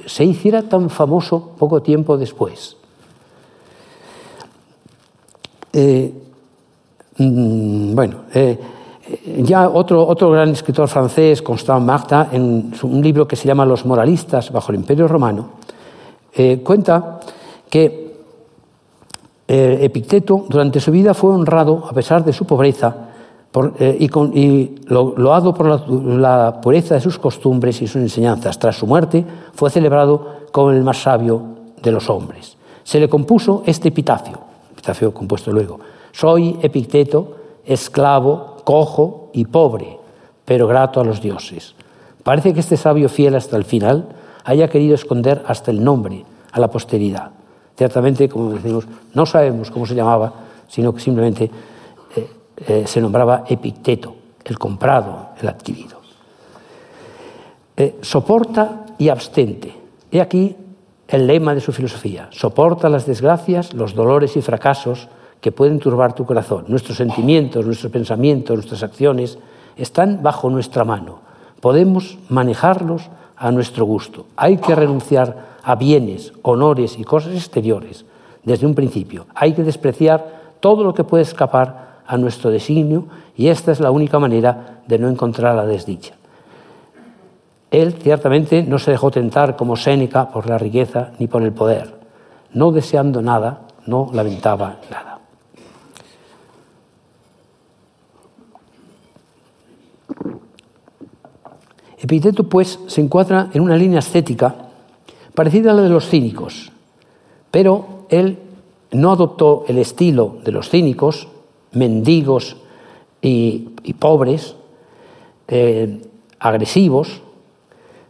[0.06, 2.78] se hiciera tan famoso poco tiempo después.
[7.18, 8.16] Mm, bueno,
[9.44, 13.86] ya otro, otro gran escritor francés, Constant Marta, en un libro que se llama Los
[13.86, 15.50] moralistas bajo el Imperio Romano,
[16.64, 17.20] cuenta
[17.70, 18.02] que
[19.54, 22.96] eh, Epicteto durante su vida fue honrado, a pesar de su pobreza,
[23.80, 28.58] eh, y, loado por la, pureza de sus costumbres y sus enseñanzas.
[28.58, 31.42] Tras su muerte fue celebrado como el más sabio
[31.84, 32.56] de los hombres.
[32.86, 34.40] Se le compuso este epitafio,
[34.72, 35.82] epitafio compuesto luego.
[36.12, 39.98] Soy Epicteto, esclavo, cojo y pobre,
[40.46, 41.76] pero grato a los dioses.
[42.24, 44.10] Parece que este sabio fiel hasta el final
[44.44, 47.32] haya querido esconder hasta el nombre a la posteridad.
[47.76, 50.34] Ciertamente, como decimos, no sabemos cómo se llamaba,
[50.68, 51.50] sino que simplemente
[52.16, 52.30] eh,
[52.68, 56.02] eh, se nombraba Epicteto, el comprado, el adquirido.
[57.76, 59.74] Eh, soporta y abstente.
[60.12, 60.56] He aquí
[61.08, 62.28] el lema de su filosofía.
[62.32, 65.08] Soporta las desgracias, los dolores y fracasos
[65.42, 66.66] que pueden turbar tu corazón.
[66.68, 69.40] Nuestros sentimientos, nuestros pensamientos, nuestras acciones
[69.76, 71.20] están bajo nuestra mano.
[71.60, 74.28] Podemos manejarlos a nuestro gusto.
[74.38, 78.06] Hay que renunciar a bienes, honores y cosas exteriores
[78.44, 79.26] desde un principio.
[79.34, 83.92] Hay que despreciar todo lo que puede escapar a nuestro designio y esta es la
[83.92, 86.14] única manera de no encontrar la desdicha.
[87.72, 91.96] Él ciertamente no se dejó tentar como Séneca por la riqueza ni por el poder.
[92.54, 95.11] No deseando nada, no lamentaba nada.
[102.02, 104.56] Epiteto, pues, se encuadra en una línea estética
[105.36, 106.72] parecida a la de los cínicos,
[107.52, 108.40] pero él
[108.92, 111.28] no adoptó el estilo de los cínicos,
[111.74, 112.58] mendigos
[113.22, 114.56] y, pobres,
[115.48, 116.02] eh,
[116.40, 117.22] agresivos,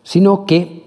[0.04, 0.84] sino que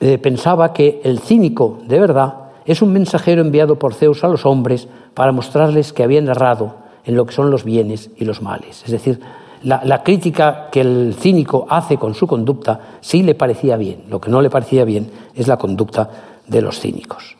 [0.00, 4.44] eh, pensaba que el cínico de verdad es un mensajero enviado por Zeus a los
[4.44, 8.82] hombres para mostrarles que habían errado en lo que son los bienes y los males.
[8.84, 9.20] Es decir,
[9.64, 14.04] la, crítica que el cínico hace con su conducta sí le parecía bien.
[14.08, 16.10] Lo que no le parecía bien es la conducta
[16.46, 17.36] de los cínicos.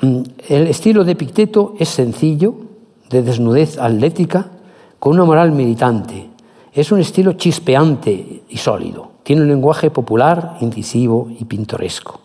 [0.00, 2.54] Mm, el estilo de Epicteto es sencillo,
[3.08, 4.46] de desnudez atlética,
[4.98, 6.28] con una moral militante.
[6.72, 9.12] Es un estilo chispeante y sólido.
[9.22, 12.20] Tiene un lenguaje popular, incisivo y pintoresco.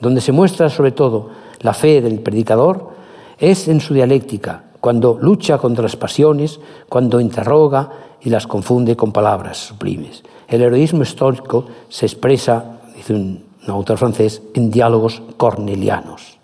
[0.00, 2.90] Donde se muestra sobre todo la fe del predicador
[3.38, 9.12] es en su dialéctica, cuando lucha contra las pasiones, cuando interroga y las confunde con
[9.12, 10.22] palabras sublimes.
[10.48, 16.38] El heroísmo histórico se expresa, dice un, autor francés, en diálogos cornelianos.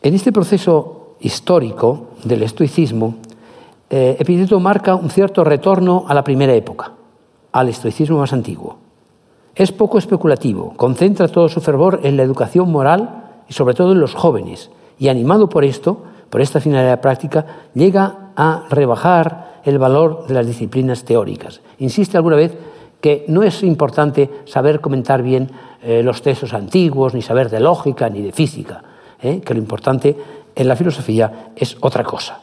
[0.00, 3.16] En este proceso histórico del estoicismo,
[3.90, 6.92] eh, Epicteto marca un cierto retorno a la primera época,
[7.52, 8.78] al estoicismo más antiguo.
[9.54, 14.00] Es poco especulativo, concentra todo su fervor en la educación moral y sobre todo en
[14.00, 14.70] los jóvenes,
[15.02, 16.00] y animado por esto,
[16.30, 17.44] por esta finalidad práctica,
[17.74, 21.60] llega a rebajar el valor de las disciplinas teóricas.
[21.80, 22.56] Insiste alguna vez
[23.00, 25.50] que no es importante saber comentar bien
[25.82, 28.80] eh, los textos antiguos, ni saber de lógica, ni de física,
[29.20, 29.40] ¿eh?
[29.44, 30.16] que lo importante
[30.54, 32.38] en la filosofía es otra cosa.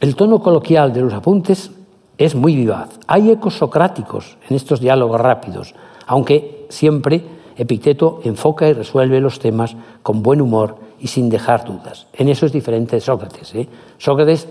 [0.00, 1.70] El tono coloquial de los apuntes
[2.18, 2.98] es muy vivaz.
[3.06, 5.72] Hay ecos socráticos en estos diálogos rápidos,
[6.08, 7.22] aunque siempre
[7.60, 12.06] Epicteto enfoca y resuelve los temas con buen humor y sin dejar dudas.
[12.14, 13.54] En eso es diferente de Sócrates.
[13.54, 13.68] ¿eh?
[13.98, 14.48] Sócrates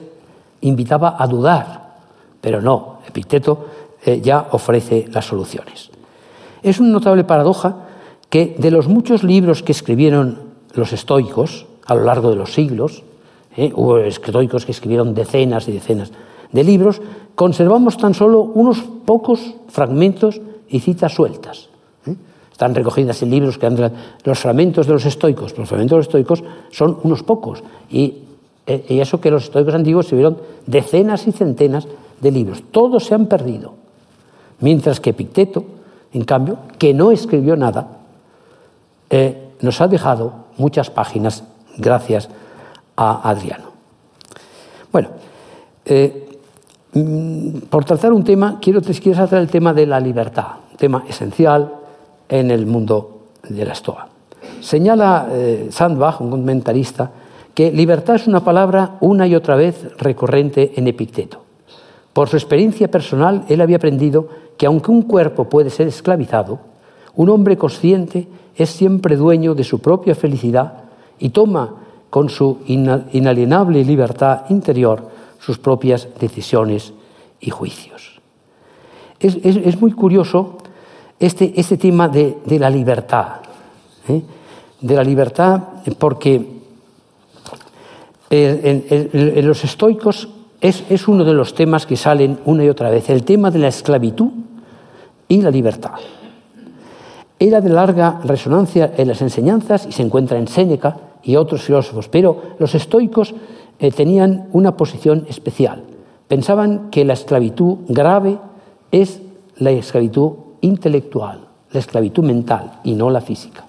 [0.62, 1.95] invitaba a dudar,
[2.39, 3.66] pero no, Epicteto
[4.05, 5.89] eh, ya ofrece las soluciones.
[6.62, 7.78] Es una notable paradoja
[8.30, 10.41] que de los muchos libros que escribieron
[10.76, 13.01] los estoicos a lo largo de los siglos,
[13.57, 13.74] ¿eh?
[13.76, 16.12] hubo estoicos que escribieron decenas y decenas
[16.51, 17.01] de libros,
[17.34, 21.68] conservamos tan solo unos pocos fragmentos y citas sueltas
[22.60, 23.93] están recogidas en libros que andan
[24.26, 25.57] los fragmentos de los estoicos.
[25.57, 27.64] Los fragmentos de los estoicos son unos pocos.
[27.89, 28.16] Y,
[28.68, 31.88] eh, y eso que los estoicos antiguos escribieron decenas y centenas
[32.20, 32.62] de libros.
[32.70, 33.76] Todos se han perdido.
[34.60, 35.64] Mientras que Epicteto,
[36.12, 37.99] en cambio, que no escribió nada,
[39.10, 41.45] eh, nos ha dejado muchas páginas
[41.78, 42.28] gracias
[42.97, 43.72] a Adriano.
[44.91, 45.12] Bueno,
[45.86, 46.28] eh,
[46.91, 51.05] mm, por tratar un tema, quiero, quiero tratar el tema de la libertad, un tema
[51.07, 51.78] esencial,
[52.30, 54.07] en el mundo de la Estoa.
[54.61, 57.11] Señala eh, Sandbach, un comentarista,
[57.53, 61.41] que libertad es una palabra una y otra vez recurrente en Epicteto.
[62.13, 64.27] Por su experiencia personal, él había aprendido
[64.57, 66.59] que aunque un cuerpo puede ser esclavizado,
[67.15, 70.84] un hombre consciente es siempre dueño de su propia felicidad
[71.17, 71.75] y toma
[72.09, 75.09] con su inalienable libertad interior
[75.39, 76.93] sus propias decisiones
[77.39, 78.19] y juicios.
[79.19, 80.57] Es, muy curioso
[81.20, 83.41] este, este tema de, la libertad,
[84.07, 84.22] ¿eh?
[84.80, 85.61] de la libertad
[85.97, 86.59] porque
[88.30, 90.30] en, los estoicos
[90.61, 93.67] es, uno de los temas que salen una y otra vez, el tema de la
[93.67, 94.30] esclavitud
[95.28, 95.93] y la libertad.
[97.38, 102.09] Era de larga resonancia en las enseñanzas y se encuentra en Séneca y otros filósofos,
[102.09, 103.34] pero los estoicos
[103.80, 105.84] eh, tenían una posición especial.
[106.28, 108.38] Pensaban que la esclavitud grave
[108.91, 109.22] es
[109.57, 110.32] la esclavitud
[110.62, 111.39] intelectual,
[111.72, 113.66] la esclavitud mental y no la física.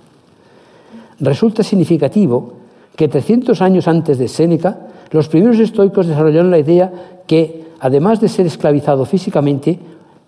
[1.21, 2.55] Resulta significativo
[2.97, 4.79] que 300 años antes de Séneca,
[5.11, 6.93] los primeros estoicos desarrollaron la idea
[7.27, 9.79] que, además de ser esclavizado físicamente,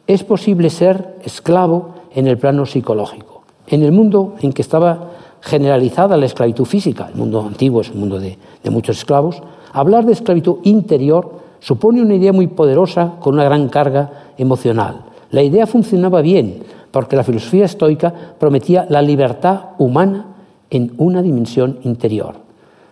[0.06, 3.42] es posible ser esclavo en el plano psicológico.
[3.66, 5.10] En el mundo en que estaba
[5.40, 8.38] generalizada la esclavitud física, el mundo antiguo es un mundo de,
[8.70, 9.42] muchos esclavos,
[9.72, 15.11] hablar de esclavitud interior supone una idea muy poderosa con una gran carga emocional.
[15.32, 20.26] La idea funcionaba bien porque la filosofía estoica prometía la libertad humana
[20.70, 22.36] en una dimensión interior.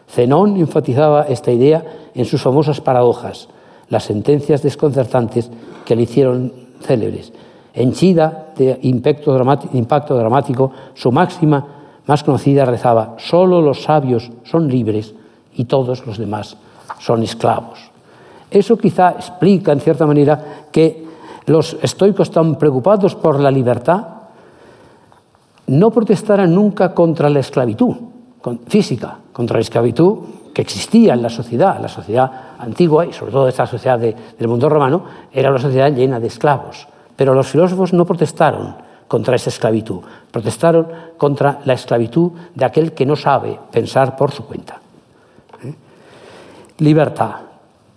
[0.09, 1.85] Zenón enfatizaba esta idea
[2.15, 3.49] en sus famosas paradojas,
[3.91, 5.51] las sentencias desconcertantes
[5.85, 7.33] que le hicieron célebres.
[7.75, 11.67] Henchida de impacto dramático, impacto dramático, su máxima
[12.07, 15.15] más conocida rezaba, solo los sabios son libres
[15.55, 16.57] y todos los demás
[16.99, 17.91] son esclavos.
[18.51, 21.10] Eso quizá explica, en cierta manera, que
[21.51, 24.07] los estoicos tan preocupados por la libertad
[25.67, 27.97] no protestaran nunca contra la esclavitud
[28.69, 30.19] física, contra la esclavitud
[30.55, 34.69] que existía en la sociedad, la sociedad antigua y sobre todo esta sociedad del mundo
[34.69, 36.87] romano, era una sociedad llena de esclavos.
[37.17, 38.77] Pero los filósofos no protestaron
[39.09, 40.87] contra esa esclavitud, protestaron
[41.19, 44.79] contra la esclavitud de aquel que no sabe pensar por su cuenta.
[45.65, 45.75] ¿Eh?
[46.79, 47.50] Libertad.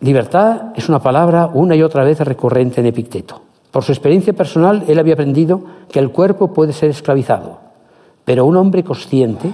[0.03, 3.41] Libertad es una palabra una y otra vez recurrente en Epicteto.
[3.71, 7.59] Por su experiencia personal, él había aprendido que el cuerpo puede ser esclavizado,
[8.25, 9.53] pero un hombre consciente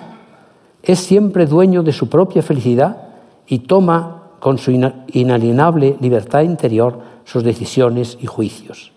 [0.82, 2.98] es siempre dueño de su propia felicidad
[3.46, 8.92] y toma con su inalienable libertad interior sus decisiones y juicios.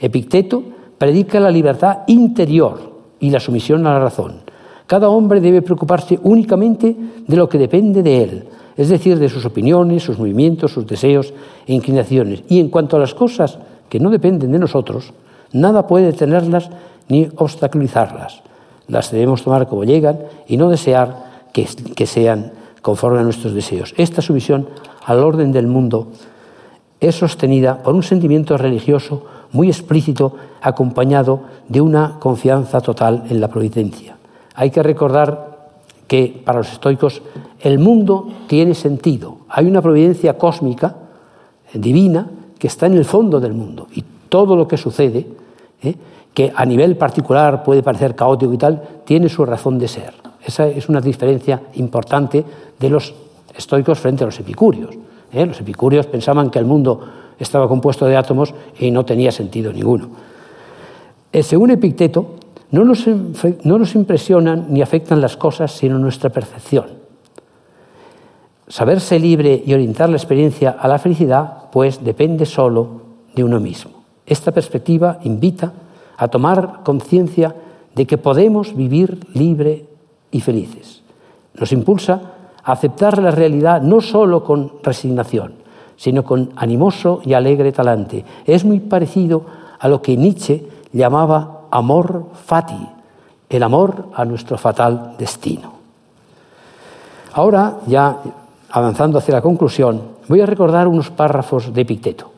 [0.00, 0.64] Epicteto
[0.98, 2.80] predica la libertad interior
[3.20, 4.40] y la sumisión a la razón.
[4.88, 8.48] Cada hombre debe preocuparse únicamente de lo que depende de él,
[8.78, 11.34] es decir, de sus opiniones, sus movimientos, sus deseos
[11.66, 12.44] e inclinaciones.
[12.48, 13.58] Y en cuanto a las cosas
[13.88, 15.12] que no dependen de nosotros,
[15.52, 16.70] nada puede detenerlas
[17.08, 18.40] ni obstaculizarlas.
[18.86, 21.66] Las debemos tomar como llegan y no desear que,
[21.96, 23.94] que sean conforme a nuestros deseos.
[23.96, 24.68] Esta sumisión
[25.04, 26.12] al orden del mundo
[27.00, 33.48] es sostenida por un sentimiento religioso muy explícito, acompañado de una confianza total en la
[33.48, 34.16] providencia.
[34.54, 35.47] Hay que recordar
[36.08, 37.22] que para los estoicos
[37.60, 39.38] el mundo tiene sentido.
[39.48, 40.96] Hay una providencia cósmica,
[41.72, 42.26] eh, divina,
[42.58, 43.86] que está en el fondo del mundo.
[43.94, 45.26] Y todo lo que sucede,
[45.82, 45.94] eh,
[46.32, 50.14] que a nivel particular puede parecer caótico y tal, tiene su razón de ser.
[50.44, 52.44] Esa es una diferencia importante
[52.78, 53.14] de los
[53.54, 54.96] estoicos frente a los epicúreos.
[55.32, 55.44] Eh.
[55.44, 57.00] Los epicúreos pensaban que el mundo
[57.38, 60.08] estaba compuesto de átomos y no tenía sentido ninguno.
[61.42, 62.36] Según Epicteto,
[62.70, 66.86] no nos, no nos impresionan ni afectan las cosas, sino nuestra percepción.
[68.66, 73.00] Saberse libre y orientar la experiencia a la felicidad, pues depende solo
[73.34, 74.02] de uno mismo.
[74.26, 75.72] Esta perspectiva invita
[76.18, 77.54] a tomar conciencia
[77.94, 79.86] de que podemos vivir libre
[80.30, 81.02] y felices.
[81.54, 82.20] Nos impulsa
[82.62, 85.54] a aceptar la realidad no solo con resignación,
[85.96, 88.24] sino con animoso y alegre talante.
[88.44, 89.46] Es muy parecido
[89.78, 92.88] a lo que Nietzsche llamaba amor fati,
[93.48, 95.72] el amor a nuestro fatal destino.
[97.32, 98.18] Ahora, ya
[98.70, 102.30] avanzando hacia la conclusión, voy a recordar unos párrafos de Epicteto.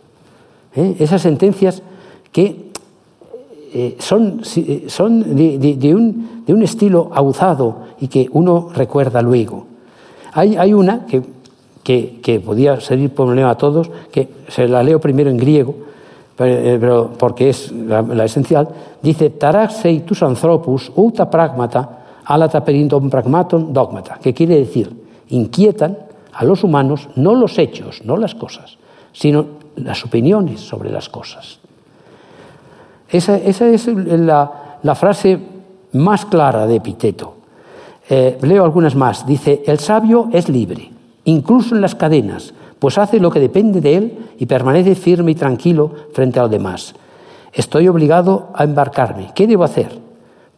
[0.75, 0.97] ¿eh?
[0.99, 1.83] Esas sentencias
[2.33, 2.71] que
[3.73, 9.67] eh, son, eh, son de, un, de, un, estilo aguzado y que uno recuerda luego.
[10.33, 11.23] Hay, hay una que
[11.83, 15.75] que, podía servir problema a todos, que se la leo primero en griego,
[16.41, 18.67] pero, eh, porque es la, esencial,
[19.03, 24.89] dice taraxei tus anthropus uta pragmata alata perindum pragmaton dogmata, que quiere decir
[25.29, 25.99] inquietan
[26.33, 28.79] a los humanos no los hechos, no las cosas,
[29.13, 31.59] sino las opiniones sobre las cosas.
[33.11, 35.39] Esa, es la, frase
[35.93, 37.35] más clara de Epiteto.
[38.09, 39.27] Eh, leo algunas más.
[39.27, 40.91] Dice, el sabio es libre
[41.25, 45.35] incluso en las cadenas, pues hace lo que depende de él y permanece firme y
[45.37, 46.95] tranquilo frente a los demás.
[47.53, 49.31] Estoy obligado a embarcarme.
[49.35, 49.99] ¿Qué debo hacer?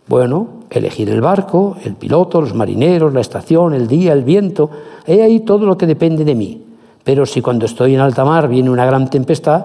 [0.06, 4.70] Bueno, elegir el barco, el piloto, los marineros, la estación, el día, el viento,
[5.06, 6.62] he ahí todo lo que depende de mí.
[7.02, 9.64] Pero si cuando estoy en alta mar viene una gran tempestad,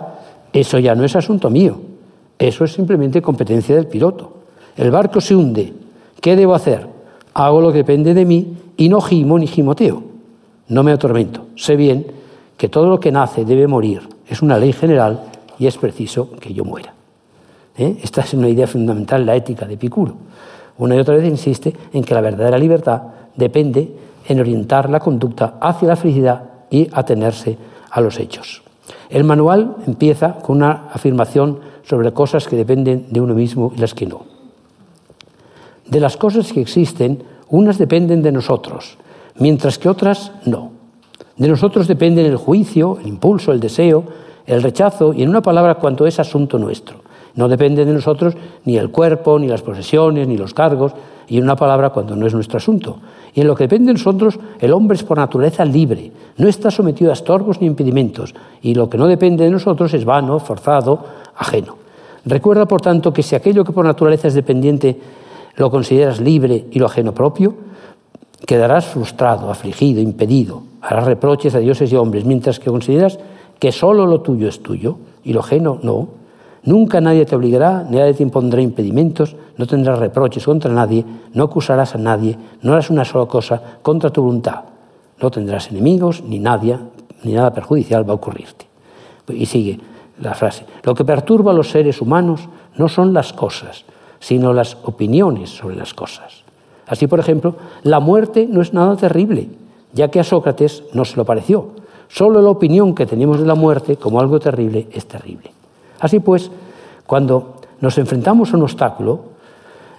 [0.52, 1.78] eso ya no es asunto mío.
[2.40, 4.34] Eso es simplemente competencia del piloto.
[4.76, 5.74] El barco se hunde.
[6.20, 6.88] ¿Qué debo hacer?
[7.36, 10.02] Hago lo que depende de mí y no gimo ni gimoteo.
[10.70, 11.46] No me atormento.
[11.56, 12.17] Sé bien
[12.58, 14.10] que todo lo que nace debe morir.
[14.28, 15.24] Es una ley general
[15.60, 16.94] y es preciso que yo muera.
[17.78, 17.98] ¿Eh?
[18.02, 20.16] Esta es una idea fundamental en la ética de Epicuro.
[20.80, 23.02] Una y otra vez insiste en que la verdadera libertad
[23.36, 23.92] depende
[24.28, 27.58] en orientar la conducta hacia la felicidad y atenerse
[27.90, 28.64] a los hechos.
[29.10, 33.94] El manual empieza con una afirmación sobre cosas que dependen de uno mismo y las
[33.94, 34.26] que no.
[35.86, 38.98] De las cosas que existen, unas dependen de nosotros,
[39.36, 40.77] mientras que otras no.
[41.38, 44.04] De nosotros dependen el juicio, el impulso, el deseo,
[44.46, 47.02] el rechazo y, en una palabra, cuanto es asunto nuestro.
[47.36, 48.36] No depende de nosotros
[48.66, 50.94] ni el cuerpo, ni las posesiones, ni los cargos,
[51.28, 52.98] y en una palabra, cuando no es nuestro asunto.
[53.36, 56.72] Y en lo que depende de nosotros, el hombre es por naturaleza libre, no está
[56.72, 61.06] sometido a estorbos ni impedimentos, y lo que no depende de nosotros es vano, forzado,
[61.36, 61.76] ajeno.
[62.26, 65.00] Recuerda, por tanto, que si aquello que por naturaleza es dependiente
[65.56, 67.54] lo consideras libre y lo ajeno propio,
[68.46, 73.20] quedarás frustrado, afligido, impedido, harás reproches a dioses y hombres, mientras que consideras
[73.60, 76.08] que solo lo tuyo es tuyo y lo ajeno no.
[76.64, 81.96] Nunca nadie te obligará, nadie te impondrá impedimentos, no tendrás reproches contra nadie, no acusarás
[81.96, 84.64] a nadie, no harás una sola cosa contra tu voluntad.
[85.22, 86.78] No tendrás enemigos, ni nadie,
[87.24, 88.66] ni nada perjudicial va a ocurrirte.
[89.28, 89.80] Y sigue
[90.22, 90.66] la frase.
[90.84, 93.84] Lo que perturba a los seres humanos no son las cosas,
[94.20, 96.44] sino las opiniones sobre las cosas.
[96.88, 99.50] Así, por ejemplo, la muerte no es nada terrible,
[99.94, 101.70] ya que a Sócrates no se lo pareció.
[102.08, 105.52] Solo la opinión que tenemos de la muerte como algo terrible es terrible.
[106.00, 106.52] Así pues,
[107.06, 109.20] cuando nos enfrentamos a un obstáculo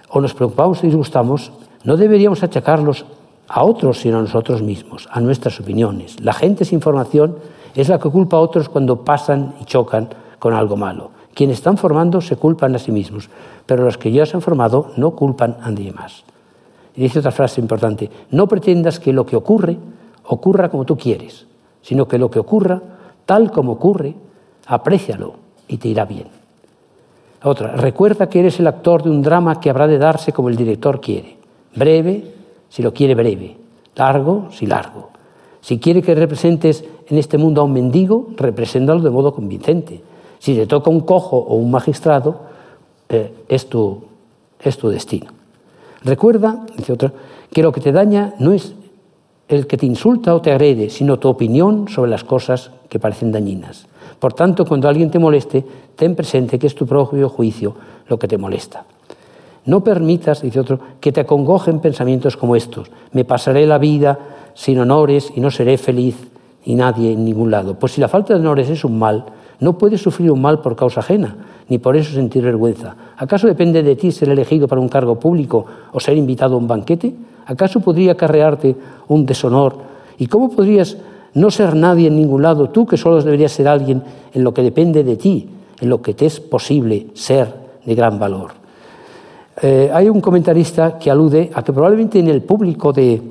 [0.09, 1.51] o nos preocupamos y disgustamos,
[1.83, 3.05] no deberíamos achacarlos
[3.47, 6.19] a otros, sino a nosotros mismos, a nuestras opiniones.
[6.21, 7.37] La gente sin formación
[7.75, 10.09] es la que culpa a otros cuando pasan y chocan
[10.39, 11.11] con algo malo.
[11.33, 13.29] Quienes están formando se culpan a sí mismos,
[13.65, 16.23] pero los que ya se han formado no culpan a nadie más.
[16.99, 19.77] Y dice otra frase importante, no pretendas que lo que ocurre
[20.25, 21.45] ocurra como tú quieres,
[21.81, 22.81] sino que lo que ocurra,
[23.25, 24.15] tal como ocurre,
[24.67, 25.35] aprécialo
[25.69, 26.27] y te irá bien.
[27.41, 30.57] Otra, recuerda que eres el actor de un drama que habrá de darse como el
[30.57, 31.37] director quiere.
[31.73, 32.33] Breve,
[32.67, 33.55] si lo quiere breve.
[33.95, 35.11] Largo, si largo.
[35.61, 40.03] Si quiere que representes en este mundo a un mendigo, represéntalo de modo convincente.
[40.39, 42.41] Si te toca un cojo o un magistrado,
[43.07, 44.03] eh, es, tu,
[44.59, 45.38] es tu destino.
[46.03, 47.11] Recuerda, dice otra,
[47.51, 48.73] que lo que te daña no es
[49.47, 53.31] el que te insulta o te agrede, sino tu opinión sobre las cosas que parecen
[53.31, 53.87] dañinas.
[54.19, 57.75] Por tanto, cuando alguien te moleste, ten presente que es tu propio juicio
[58.07, 58.85] lo que te molesta.
[59.65, 62.91] No permitas, dice otro, que te acongojen pensamientos como estos.
[63.11, 64.19] Me pasaré la vida
[64.53, 66.15] sin honores y no seré feliz
[66.65, 67.77] y nadie en ningún lado.
[67.77, 69.25] Pues si la falta de honores es un mal,
[69.59, 71.35] no puedes sufrir un mal por causa ajena,
[71.67, 72.95] ni por eso sentir vergüenza.
[73.17, 76.67] ¿Acaso depende de ti ser elegido para un cargo público o ser invitado a un
[76.67, 77.13] banquete?
[77.45, 78.75] ¿Acaso podría acarrearte
[79.07, 79.75] un deshonor?
[80.17, 80.97] ¿Y cómo podrías
[81.33, 84.01] no ser nadie en ningún lado, tú que solo deberías ser alguien
[84.33, 85.47] en lo que depende de ti,
[85.79, 87.53] en lo que te es posible ser
[87.85, 88.51] de gran valor.
[89.61, 93.21] Eh, hay un comentarista que alude a que probablemente en el público de,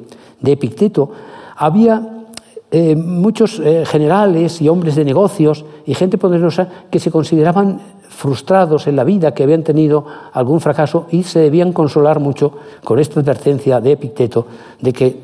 [0.45, 1.11] Epicteto
[1.57, 2.25] había
[2.71, 7.81] eh, muchos eh, generales y hombres de negocios y gente poderosa que se consideraban
[8.11, 12.53] frustrados en la vida, que habían tenido algún fracaso y se debían consolar mucho
[12.85, 14.47] con esta advertencia de Epicteto
[14.83, 15.17] de que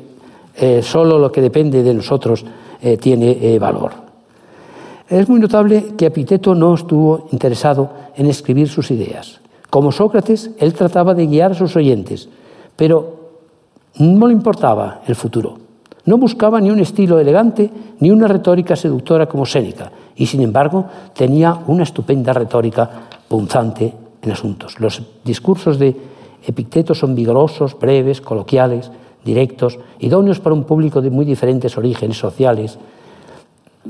[0.81, 2.43] solo lo que depende de nosotros
[2.81, 3.91] eh, tiene eh, valor.
[5.07, 9.41] Es muy notable que Epicteto no estuvo interesado en escribir sus ideas.
[9.69, 12.27] Como Sócrates, él trataba de guiar a sus oyentes,
[12.75, 13.15] pero
[13.99, 15.64] no le importaba el futuro.
[16.05, 20.85] No buscaba ni un estilo elegante ni una retórica seductora como Séneca, y sin embargo
[21.13, 22.89] tenía una estupenda retórica
[23.27, 24.79] punzante en asuntos.
[24.79, 25.95] Los discursos de
[26.45, 28.91] Epicteto son vigorosos, breves, coloquiales,
[29.23, 32.77] directos, idóneos para un público de muy diferentes orígenes sociales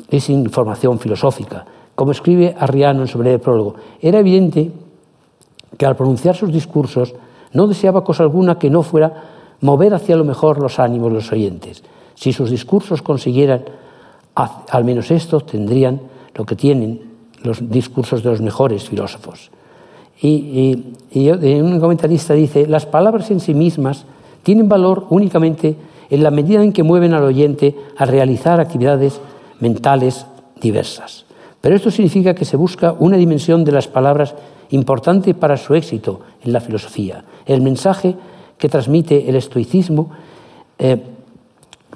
[0.09, 1.65] y sin formación filosófica.
[1.95, 4.71] Como escribe Arriano en su breve prólogo, era evidente
[5.77, 7.13] que al pronunciar sus discursos
[7.51, 9.11] no deseaba cosa alguna que no fuera
[9.61, 11.83] mover hacia lo mejor los ánimos de los oyentes.
[12.15, 13.65] Si sus discursos consiguieran
[14.35, 16.01] al menos esto, tendrían
[16.33, 17.01] lo que tienen
[17.43, 19.51] los discursos de los mejores filósofos.
[20.21, 24.05] Y, y un comentarista dice, las palabras en sí mismas
[24.43, 25.75] tienen valor únicamente
[26.09, 29.19] en la medida en que mueven al oyente a realizar actividades
[29.59, 30.25] mentales
[30.61, 31.25] diversas.
[31.61, 34.35] Pero esto significa que se busca una dimensión de las palabras
[34.69, 37.23] importante para su éxito en la filosofía.
[37.45, 38.15] El mensaje
[38.57, 40.11] que transmite el estoicismo
[40.77, 41.01] eh,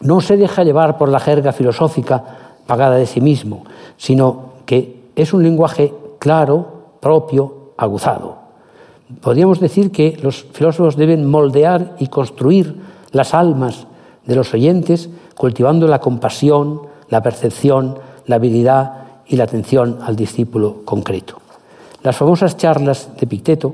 [0.01, 2.23] no se deja llevar por la jerga filosófica
[2.65, 3.63] pagada de sí mismo,
[3.97, 8.37] sino que es un lenguaje claro, propio, aguzado.
[9.21, 12.75] Podríamos decir que los filósofos deben moldear y construir
[13.11, 13.87] las almas
[14.25, 17.97] de los oyentes cultivando la compasión, la percepción,
[18.27, 18.93] la habilidad
[19.25, 21.37] y la atención al discípulo concreto.
[22.03, 23.73] Las famosas charlas de Picteto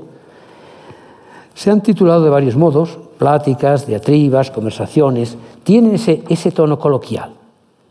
[1.54, 5.36] se han titulado de varios modos, pláticas, diatribas, conversaciones,
[5.66, 7.32] tienen ese, tono coloquial,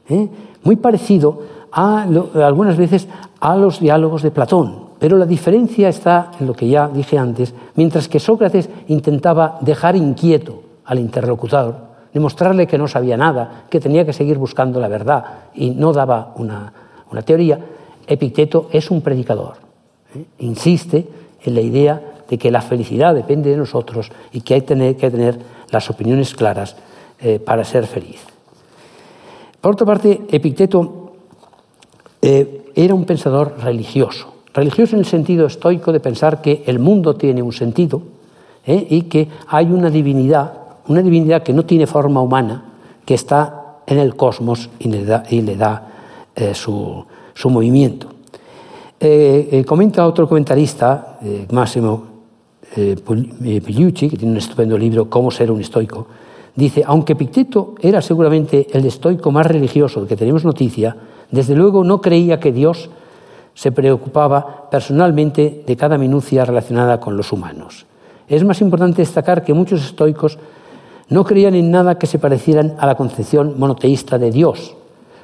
[0.07, 0.29] ¿eh?
[0.63, 1.41] muy parecido
[1.73, 3.05] a, algunas veces
[3.41, 7.53] a los diálogos de Platón, pero la diferencia está en lo que ya dije antes,
[7.75, 11.75] mientras que Sócrates intentaba dejar inquieto al interlocutor,
[12.13, 16.31] demostrarle que no sabía nada, que tenía que seguir buscando la verdad y no daba
[16.37, 16.71] una,
[17.11, 17.59] una teoría,
[18.07, 19.55] Epicteto es un predicador.
[20.15, 20.23] ¿eh?
[20.39, 21.05] Insiste
[21.43, 25.11] en la idea de que la felicidad depende de nosotros y que hay tener, que
[25.11, 25.37] tener
[25.71, 26.77] las opiniones claras
[27.17, 28.19] eh, para ser feliz.
[29.61, 31.13] Por otra parte, Epicteto
[32.21, 34.33] eh, era un pensador religioso.
[34.53, 38.01] Religioso en el sentido estoico de pensar que el mundo tiene un sentido
[38.65, 38.85] ¿eh?
[38.89, 40.53] y que hay una divinidad,
[40.87, 42.73] una divinidad que no tiene forma humana,
[43.05, 45.87] que está en el cosmos y le da,
[46.53, 48.07] su, su, movimiento.
[49.65, 51.19] comenta otro comentarista,
[51.51, 52.03] Máximo
[52.73, 56.07] Pigliucci, que tiene un estupendo libro, Cómo ser un estoico,
[56.55, 60.95] dice, aunque Picteto era seguramente el estoico más religioso del que tenemos noticia,
[61.31, 62.89] desde luego no creía que Dios
[63.53, 67.85] se preocupaba personalmente de cada minucia relacionada con los humanos.
[68.27, 70.37] Es más importante destacar que muchos estoicos
[71.09, 74.75] no creían en nada que se parecieran a la concepción monoteísta de Dios.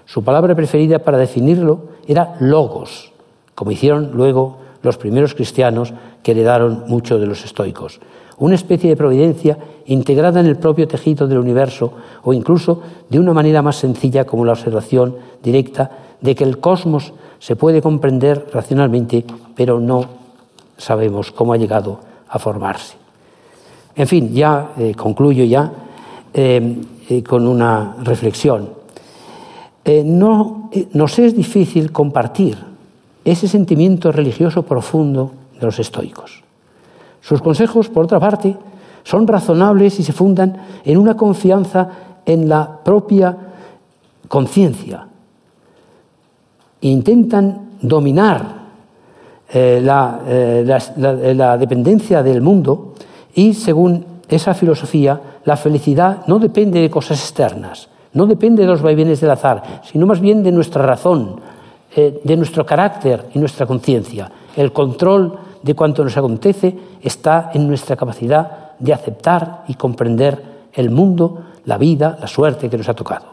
[0.06, 3.12] Su palabra preferida para definirlo era logos,
[3.56, 8.00] como hicieron luego los primeros cristianos que heredaron mucho de los estoicos.
[8.42, 13.34] Una especie de providencia integrada en el propio tejido del universo o incluso de una
[13.34, 19.26] manera más sencilla como la observación directa de que el cosmos se puede comprender racionalmente,
[19.56, 20.06] pero no
[20.76, 22.96] sabemos cómo ha llegado a formarse.
[23.96, 25.72] En fin, ya eh, concluyo ya
[26.34, 26.78] eh,
[27.10, 28.70] eh, con una reflexión.
[29.86, 32.58] no, nos es difícil compartir
[33.24, 36.42] ese sentimiento religioso profundo de los estoicos.
[37.22, 38.58] Sus consejos, por otra parte,
[39.04, 41.90] son razonables y se fundan en una confianza
[42.26, 43.38] en la propia
[44.28, 45.08] conciencia.
[46.82, 48.62] Intentan dominar
[49.54, 52.94] eh, eh, la, la dependencia del mundo
[53.36, 58.82] y, según esa filosofía, la felicidad no depende de cosas externas, no depende de los
[58.82, 61.40] vaivenes del azar, sino más bien de nuestra razón,
[61.96, 64.32] eh, de nuestro carácter y nuestra conciencia.
[64.56, 70.43] El control de cuanto nos acontece está en nuestra capacidad de aceptar y comprender
[70.74, 73.26] el mundo, la vida, la suerte que nos ha tocado.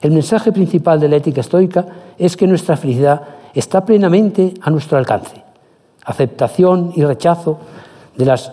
[0.00, 1.86] El mensaje principal de la ética estoica
[2.18, 3.22] es que nuestra felicidad
[3.54, 5.42] está plenamente a nuestro alcance.
[6.04, 7.58] Aceptación y rechazo
[8.16, 8.52] de las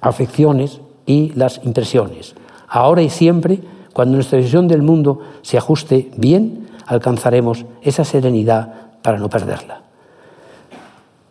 [0.00, 2.34] afecciones y las impresiones.
[2.68, 3.60] Ahora y siempre,
[3.92, 9.82] cuando nuestra visión del mundo se ajuste bien, alcanzaremos esa serenidad para no perderla.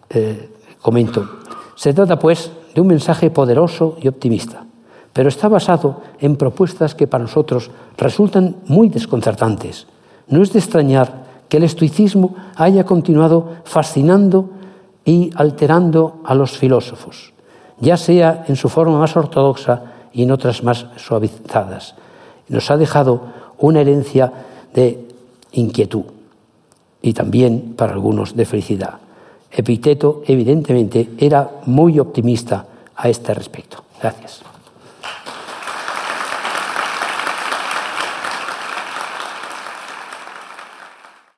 [0.09, 0.50] Eh,
[0.81, 1.27] comento,
[1.75, 4.65] se trata pues de un mensaje poderoso y optimista,
[5.13, 9.87] pero está basado en propuestas que para nosotros resultan muy desconcertantes.
[10.27, 14.49] No es de extrañar que el estoicismo haya continuado fascinando
[15.03, 17.33] y alterando a los filósofos,
[17.79, 21.95] ya sea en su forma más ortodoxa y en otras más suavizadas.
[22.47, 23.21] Nos ha dejado
[23.57, 24.31] una herencia
[24.73, 25.07] de
[25.51, 26.05] inquietud
[27.01, 28.99] y también para algunos de felicidad.
[29.51, 33.83] Epicteto, evidentemente, era muy optimista a este respecto.
[34.01, 34.50] Gracias.